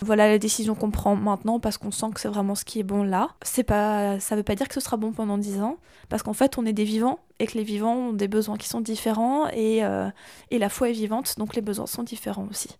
Voilà 0.00 0.26
la 0.26 0.38
décision 0.38 0.74
qu'on 0.74 0.90
prend 0.90 1.14
maintenant 1.14 1.60
parce 1.60 1.76
qu'on 1.76 1.90
sent 1.90 2.06
que 2.14 2.20
c'est 2.22 2.28
vraiment 2.28 2.54
ce 2.54 2.64
qui 2.64 2.80
est 2.80 2.82
bon 2.82 3.02
là. 3.02 3.28
C'est 3.42 3.64
pas 3.64 4.18
ça 4.18 4.34
veut 4.34 4.42
pas 4.42 4.54
dire 4.54 4.66
que 4.66 4.72
ce 4.72 4.80
sera 4.80 4.96
bon 4.96 5.12
pendant 5.12 5.36
10 5.36 5.60
ans 5.60 5.76
parce 6.08 6.22
qu'en 6.22 6.32
fait, 6.32 6.56
on 6.56 6.64
est 6.64 6.72
des 6.72 6.84
vivants 6.84 7.18
et 7.38 7.46
que 7.46 7.58
les 7.58 7.64
vivants 7.64 7.94
ont 7.94 8.12
des 8.14 8.26
besoins 8.26 8.56
qui 8.56 8.66
sont 8.66 8.80
différents 8.80 9.48
et 9.48 9.84
euh, 9.84 10.08
et 10.50 10.58
la 10.58 10.70
foi 10.70 10.88
est 10.88 10.94
vivante, 10.94 11.34
donc 11.36 11.54
les 11.54 11.60
besoins 11.60 11.84
sont 11.84 12.02
différents 12.02 12.48
aussi. 12.50 12.70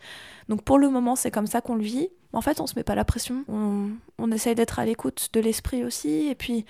Donc 0.49 0.63
pour 0.63 0.79
le 0.79 0.89
moment, 0.89 1.15
c'est 1.15 1.31
comme 1.31 1.47
ça 1.47 1.61
qu'on 1.61 1.75
le 1.75 1.85
vit. 1.85 2.09
En 2.33 2.41
fait, 2.41 2.59
on 2.63 2.67
se 2.67 2.73
met 2.77 2.83
pas 2.83 2.95
la 2.95 3.05
pression. 3.05 3.45
On, 3.47 3.91
on 4.17 4.33
essaye 4.33 4.55
d'être 4.55 4.79
à 4.79 4.87
l'écoute 4.87 5.29
de 5.35 5.41
l'esprit 5.41 5.85
aussi. 5.85 6.29
Et 6.29 6.35
puis, 6.35 6.65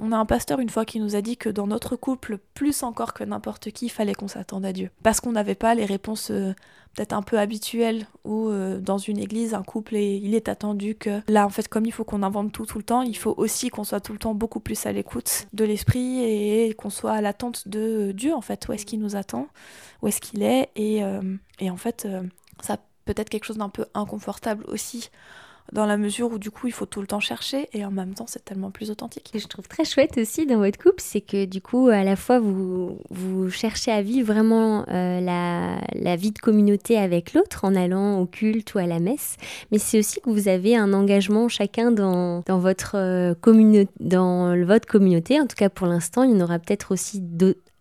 on 0.00 0.12
a 0.12 0.16
un 0.16 0.26
pasteur 0.26 0.60
une 0.60 0.68
fois 0.68 0.84
qui 0.84 1.00
nous 1.00 1.16
a 1.16 1.20
dit 1.22 1.36
que 1.36 1.48
dans 1.48 1.66
notre 1.66 1.96
couple, 1.96 2.38
plus 2.54 2.82
encore 2.82 3.14
que 3.14 3.24
n'importe 3.24 3.70
qui, 3.70 3.86
il 3.86 3.90
fallait 3.90 4.14
qu'on 4.14 4.28
s'attende 4.28 4.64
à 4.66 4.72
Dieu. 4.72 4.90
Parce 5.02 5.20
qu'on 5.20 5.32
n'avait 5.32 5.54
pas 5.54 5.74
les 5.74 5.84
réponses 5.86 6.30
euh, 6.30 6.52
peut-être 6.94 7.12
un 7.14 7.22
peu 7.22 7.38
habituelles 7.38 8.06
où 8.24 8.48
euh, 8.48 8.78
dans 8.78 8.98
une 8.98 9.18
église, 9.18 9.54
un 9.54 9.62
couple, 9.62 9.96
est- 9.96 10.18
il 10.18 10.34
est 10.34 10.48
attendu 10.48 10.94
que 10.96 11.20
là, 11.28 11.46
en 11.46 11.50
fait, 11.50 11.66
comme 11.68 11.86
il 11.86 11.92
faut 11.92 12.04
qu'on 12.04 12.22
invente 12.22 12.52
tout 12.52 12.66
tout 12.66 12.78
le 12.78 12.84
temps, 12.84 13.02
il 13.02 13.16
faut 13.16 13.34
aussi 13.36 13.68
qu'on 13.70 13.84
soit 13.84 14.00
tout 14.00 14.12
le 14.12 14.18
temps 14.18 14.34
beaucoup 14.34 14.60
plus 14.60 14.84
à 14.86 14.92
l'écoute 14.92 15.46
de 15.52 15.64
l'esprit 15.64 16.20
et 16.22 16.74
qu'on 16.74 16.90
soit 16.90 17.12
à 17.12 17.20
l'attente 17.20 17.66
de 17.68 18.12
Dieu, 18.12 18.34
en 18.34 18.42
fait. 18.42 18.68
Où 18.68 18.72
est-ce 18.72 18.84
qu'il 18.86 19.00
nous 19.00 19.16
attend? 19.16 19.48
Où 20.02 20.08
est-ce 20.08 20.20
qu'il 20.20 20.42
est, 20.42 20.68
et, 20.76 21.02
euh, 21.04 21.20
et 21.58 21.70
en 21.70 21.76
fait, 21.76 22.06
ça 22.60 22.76
peut 23.06 23.14
être 23.16 23.30
quelque 23.30 23.44
chose 23.44 23.58
d'un 23.58 23.68
peu 23.70 23.86
inconfortable 23.94 24.64
aussi 24.68 25.10
dans 25.72 25.86
la 25.86 25.96
mesure 25.96 26.32
où 26.32 26.38
du 26.38 26.50
coup 26.50 26.66
il 26.66 26.72
faut 26.72 26.86
tout 26.86 27.00
le 27.00 27.06
temps 27.06 27.20
chercher 27.20 27.68
et 27.72 27.84
en 27.84 27.90
même 27.90 28.14
temps 28.14 28.26
c'est 28.26 28.44
tellement 28.44 28.70
plus 28.70 28.90
authentique. 28.90 29.30
Je 29.34 29.46
trouve 29.46 29.68
très 29.68 29.84
chouette 29.84 30.16
aussi 30.18 30.46
dans 30.46 30.58
votre 30.58 30.78
couple, 30.78 30.98
c'est 31.02 31.20
que 31.20 31.44
du 31.44 31.60
coup, 31.60 31.88
à 31.88 32.04
la 32.04 32.16
fois, 32.16 32.38
vous, 32.38 32.98
vous 33.10 33.50
cherchez 33.50 33.90
à 33.90 34.02
vivre 34.02 34.32
vraiment 34.32 34.84
euh, 34.88 35.20
la, 35.20 35.78
la 35.94 36.16
vie 36.16 36.30
de 36.32 36.38
communauté 36.38 36.98
avec 36.98 37.34
l'autre 37.34 37.64
en 37.64 37.74
allant 37.74 38.18
au 38.20 38.26
culte 38.26 38.74
ou 38.74 38.78
à 38.78 38.86
la 38.86 38.98
messe, 38.98 39.36
mais 39.70 39.78
c'est 39.78 39.98
aussi 39.98 40.20
que 40.20 40.30
vous 40.30 40.48
avez 40.48 40.76
un 40.76 40.92
engagement 40.92 41.48
chacun 41.48 41.90
dans, 41.90 42.42
dans, 42.46 42.58
votre, 42.58 42.96
euh, 42.96 43.34
commune- 43.34 43.86
dans 44.00 44.56
votre 44.64 44.86
communauté. 44.86 45.40
En 45.40 45.46
tout 45.46 45.56
cas, 45.56 45.68
pour 45.68 45.86
l'instant, 45.86 46.22
il 46.22 46.32
y 46.32 46.34
en 46.34 46.40
aura 46.44 46.58
peut-être 46.58 46.92
aussi 46.92 47.22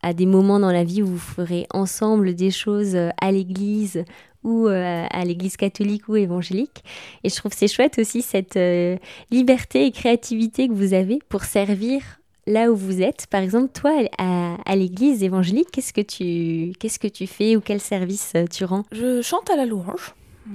à 0.01 0.13
des 0.13 0.25
moments 0.27 0.59
dans 0.59 0.71
la 0.71 0.83
vie 0.83 1.01
où 1.01 1.07
vous 1.07 1.17
ferez 1.17 1.65
ensemble 1.73 2.35
des 2.35 2.51
choses 2.51 2.95
euh, 2.95 3.09
à 3.19 3.31
l'église 3.31 4.03
ou 4.45 4.67
euh, 4.67 5.05
à 5.09 5.25
l'église 5.25 5.57
catholique 5.57 6.07
ou 6.07 6.15
évangélique. 6.15 6.83
Et 7.23 7.29
je 7.29 7.35
trouve 7.35 7.51
c'est 7.53 7.67
chouette 7.67 7.99
aussi 7.99 8.21
cette 8.21 8.55
euh, 8.55 8.95
liberté 9.31 9.85
et 9.85 9.91
créativité 9.91 10.69
que 10.69 10.73
vous 10.73 10.93
avez 10.93 11.19
pour 11.27 11.43
servir 11.43 12.01
là 12.47 12.71
où 12.71 12.75
vous 12.75 13.01
êtes. 13.01 13.25
Par 13.27 13.41
exemple, 13.41 13.71
toi, 13.73 13.91
à, 14.19 14.55
à 14.65 14.75
l'église 14.75 15.23
évangélique, 15.23 15.69
qu'est-ce 15.71 15.93
que 15.93 16.01
tu 16.01 16.73
qu'est-ce 16.79 16.99
que 16.99 17.07
tu 17.07 17.25
fais 17.27 17.55
ou 17.55 17.61
quel 17.61 17.81
service 17.81 18.33
euh, 18.35 18.45
tu 18.45 18.63
rends? 18.65 18.85
Je 18.91 19.21
chante 19.21 19.49
à 19.49 19.55
la 19.55 19.65
louange. 19.65 20.13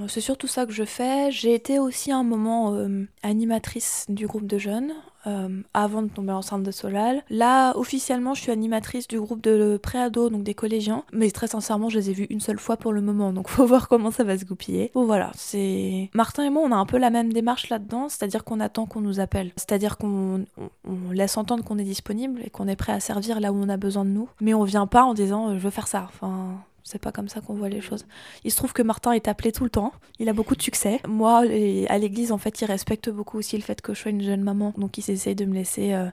C'est 0.09 0.21
surtout 0.21 0.47
ça 0.47 0.67
que 0.67 0.73
je 0.73 0.85
fais. 0.85 1.31
J'ai 1.33 1.55
été 1.55 1.79
aussi 1.79 2.13
un 2.13 2.23
moment 2.23 2.75
euh, 2.75 3.05
animatrice 3.23 4.07
du 4.09 4.27
groupe 4.27 4.47
de 4.47 4.57
jeunes 4.59 4.93
euh, 5.27 5.63
avant 5.75 6.03
de 6.03 6.09
tomber 6.09 6.33
enceinte 6.33 6.63
de 6.63 6.71
Solal. 6.71 7.23
Là, 7.29 7.77
officiellement, 7.77 8.35
je 8.35 8.41
suis 8.43 8.53
animatrice 8.53 9.09
du 9.09 9.21
groupe 9.21 9.43
de 9.43 9.79
préado, 9.83 10.31
donc 10.31 10.43
des 10.45 10.55
collégiens. 10.55 11.05
Mais 11.13 11.31
très 11.31 11.49
sincèrement, 11.49 11.89
je 11.89 11.99
les 11.99 12.11
ai 12.11 12.13
vus 12.13 12.27
une 12.31 12.41
seule 12.41 12.59
fois 12.59 12.77
pour 12.77 12.93
le 12.93 13.01
moment, 13.01 13.33
donc 13.33 13.49
faut 13.49 13.67
voir 13.67 13.89
comment 13.89 14.11
ça 14.11 14.25
va 14.25 14.39
se 14.39 14.45
goupiller. 14.45 14.91
Bon 14.95 15.05
voilà, 15.07 15.33
c'est 15.35 16.09
Martin 16.15 16.45
et 16.45 16.51
moi, 16.51 16.63
on 16.65 16.73
a 16.73 16.77
un 16.77 16.87
peu 16.87 16.97
la 16.99 17.11
même 17.11 17.33
démarche 17.33 17.69
là-dedans, 17.69 18.09
c'est-à-dire 18.09 18.45
qu'on 18.45 18.61
attend 18.61 18.87
qu'on 18.87 19.01
nous 19.01 19.21
appelle, 19.21 19.53
c'est-à-dire 19.57 19.99
qu'on 19.99 20.45
on- 20.57 20.71
on 20.89 21.11
laisse 21.11 21.37
entendre 21.37 21.65
qu'on 21.65 21.79
est 21.79 21.85
disponible 21.85 22.41
et 22.45 22.51
qu'on 22.51 22.69
est 22.69 22.77
prêt 22.77 22.93
à 22.93 23.01
servir 23.01 23.41
là 23.41 23.53
où 23.53 23.57
on 23.57 23.69
a 23.69 23.77
besoin 23.77 24.05
de 24.05 24.11
nous, 24.11 24.29
mais 24.41 24.55
on 24.55 24.65
vient 24.65 24.87
pas 24.87 25.03
en 25.03 25.15
disant 25.15 25.49
euh, 25.51 25.55
je 25.55 25.59
veux 25.59 25.71
faire 25.71 25.89
ça. 25.89 26.05
Enfin, 26.09 26.55
c'est 26.91 26.99
pas 26.99 27.13
comme 27.13 27.29
ça 27.29 27.41
qu'on 27.41 27.55
voit 27.55 27.69
les 27.69 27.81
choses. 27.81 28.05
Il 28.45 28.51
se 28.51 28.57
trouve 28.57 28.73
que 28.73 28.83
Martin 28.83 29.13
est 29.13 29.29
appelé 29.29 29.53
tout 29.53 29.65
le 29.65 29.71
temps. 29.71 29.93
Il 30.19 30.29
a 30.29 30.33
beaucoup 30.33 30.57
de 30.57 30.63
succès. 30.63 31.01
Moi, 31.07 31.45
à 31.89 31.99
l'église, 31.99 32.33
en 32.33 32.39
fait, 32.39 32.61
il 32.61 32.65
respecte 32.65 33.09
beaucoup 33.11 33.39
aussi 33.39 33.57
le 33.57 33.63
fait 33.63 33.81
que 33.81 33.95
je 33.95 34.01
sois 34.01 34.11
une 34.11 34.23
jeune 34.23 34.43
maman. 34.43 34.75
Donc, 34.77 34.99
ils 34.99 35.11
essayent 35.11 35.37
de 35.37 35.45
me 35.45 35.55
laisser 35.55 35.95
euh, 35.95 36.07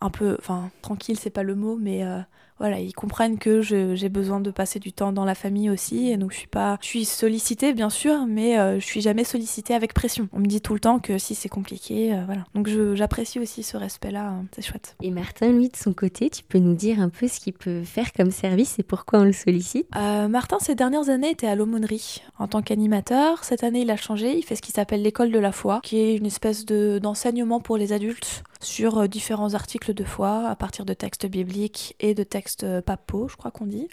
un 0.00 0.10
peu, 0.10 0.36
enfin, 0.38 0.70
tranquille, 0.82 1.18
c'est 1.18 1.30
pas 1.30 1.42
le 1.42 1.54
mot, 1.54 1.76
mais 1.76 2.04
euh, 2.04 2.20
voilà, 2.58 2.80
ils 2.80 2.92
comprennent 2.94 3.38
que 3.38 3.60
j'ai 3.62 4.08
besoin 4.08 4.40
de 4.40 4.50
passer 4.50 4.78
du 4.78 4.92
temps 4.92 5.12
dans 5.12 5.24
la 5.24 5.34
famille 5.34 5.68
aussi. 5.70 6.10
Et 6.10 6.16
donc, 6.16 6.32
je 6.32 6.38
suis 6.38 6.46
pas, 6.46 6.78
je 6.80 6.86
suis 6.86 7.04
sollicitée, 7.04 7.72
bien 7.74 7.90
sûr, 7.90 8.26
mais 8.26 8.58
euh, 8.58 8.80
je 8.80 8.84
suis 8.84 9.00
jamais 9.00 9.24
sollicitée 9.24 9.74
avec 9.74 9.92
pression. 9.92 10.28
On 10.32 10.38
me 10.40 10.46
dit 10.46 10.60
tout 10.60 10.74
le 10.74 10.80
temps 10.80 10.98
que 10.98 11.18
si 11.18 11.34
c'est 11.34 11.48
compliqué, 11.48 12.14
euh, 12.14 12.22
voilà. 12.26 12.44
Donc, 12.54 12.68
j'apprécie 12.94 13.38
aussi 13.38 13.62
ce 13.62 13.76
respect-là. 13.76 14.30
euh, 14.30 14.42
c'est 14.54 14.62
chouette. 14.62 14.96
Et 15.02 15.10
Martin, 15.10 15.52
lui, 15.52 15.68
de 15.68 15.76
son 15.76 15.92
côté, 15.92 16.30
tu 16.30 16.42
peux 16.44 16.58
nous 16.58 16.74
dire 16.74 17.00
un 17.00 17.08
peu 17.08 17.28
ce 17.28 17.40
qu'il 17.40 17.52
peut 17.52 17.82
faire 17.84 18.12
comme 18.12 18.30
service 18.30 18.78
et 18.78 18.82
pourquoi 18.82 19.20
on 19.20 19.24
le 19.24 19.32
sollicite? 19.32 19.86
Euh, 19.96 20.28
Martin, 20.28 20.58
ces 20.60 20.74
dernières 20.74 21.08
années, 21.10 21.30
était 21.30 21.46
à 21.46 21.54
l'aumônerie 21.56 22.22
en 22.38 22.48
tant 22.48 22.62
qu'animateur. 22.62 23.44
Cette 23.44 23.64
année, 23.64 23.82
il 23.82 23.90
a 23.90 23.96
changé. 23.96 24.36
Il 24.36 24.42
fait 24.42 24.56
ce 24.56 24.62
qui 24.62 24.72
s'appelle 24.72 25.02
l'école 25.02 25.30
de 25.30 25.38
la 25.38 25.52
foi, 25.52 25.80
qui 25.82 25.98
est 25.98 26.16
une 26.16 26.26
espèce 26.26 26.64
de- 26.64 26.98
d'enseignement 27.02 27.60
pour 27.60 27.76
les 27.76 27.92
adultes 27.92 28.42
sur 28.60 28.98
euh, 28.98 29.06
différents 29.06 29.54
articles 29.54 29.94
de 29.94 30.04
foi 30.04 30.48
à 30.48 30.56
partir 30.56 30.84
de 30.84 30.94
textes 30.94 31.26
bibliques 31.26 31.94
et 32.00 32.14
de 32.14 32.22
textes 32.22 32.64
euh, 32.64 32.80
papaux, 32.80 33.28
je 33.28 33.36
crois 33.36 33.50
qu'on 33.50 33.66
dit. 33.66 33.88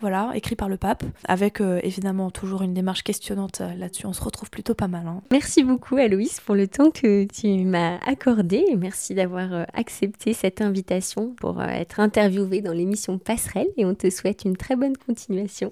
Voilà, 0.00 0.30
écrit 0.34 0.54
par 0.54 0.68
le 0.68 0.76
pape, 0.76 1.02
avec 1.24 1.60
euh, 1.60 1.80
évidemment 1.82 2.30
toujours 2.30 2.62
une 2.62 2.72
démarche 2.72 3.02
questionnante 3.02 3.60
là-dessus. 3.76 4.06
On 4.06 4.12
se 4.12 4.22
retrouve 4.22 4.48
plutôt 4.48 4.74
pas 4.74 4.86
mal. 4.86 5.06
hein. 5.08 5.22
Merci 5.32 5.64
beaucoup, 5.64 5.96
Aloïs, 5.96 6.40
pour 6.40 6.54
le 6.54 6.68
temps 6.68 6.90
que 6.90 7.24
tu 7.24 7.64
m'as 7.64 7.98
accordé. 8.06 8.64
Merci 8.76 9.14
d'avoir 9.14 9.66
accepté 9.74 10.34
cette 10.34 10.60
invitation 10.60 11.34
pour 11.40 11.60
être 11.60 11.98
interviewée 11.98 12.60
dans 12.60 12.72
l'émission 12.72 13.18
Passerelle. 13.18 13.68
Et 13.76 13.84
on 13.84 13.94
te 13.94 14.08
souhaite 14.08 14.44
une 14.44 14.56
très 14.56 14.76
bonne 14.76 14.96
continuation. 14.96 15.70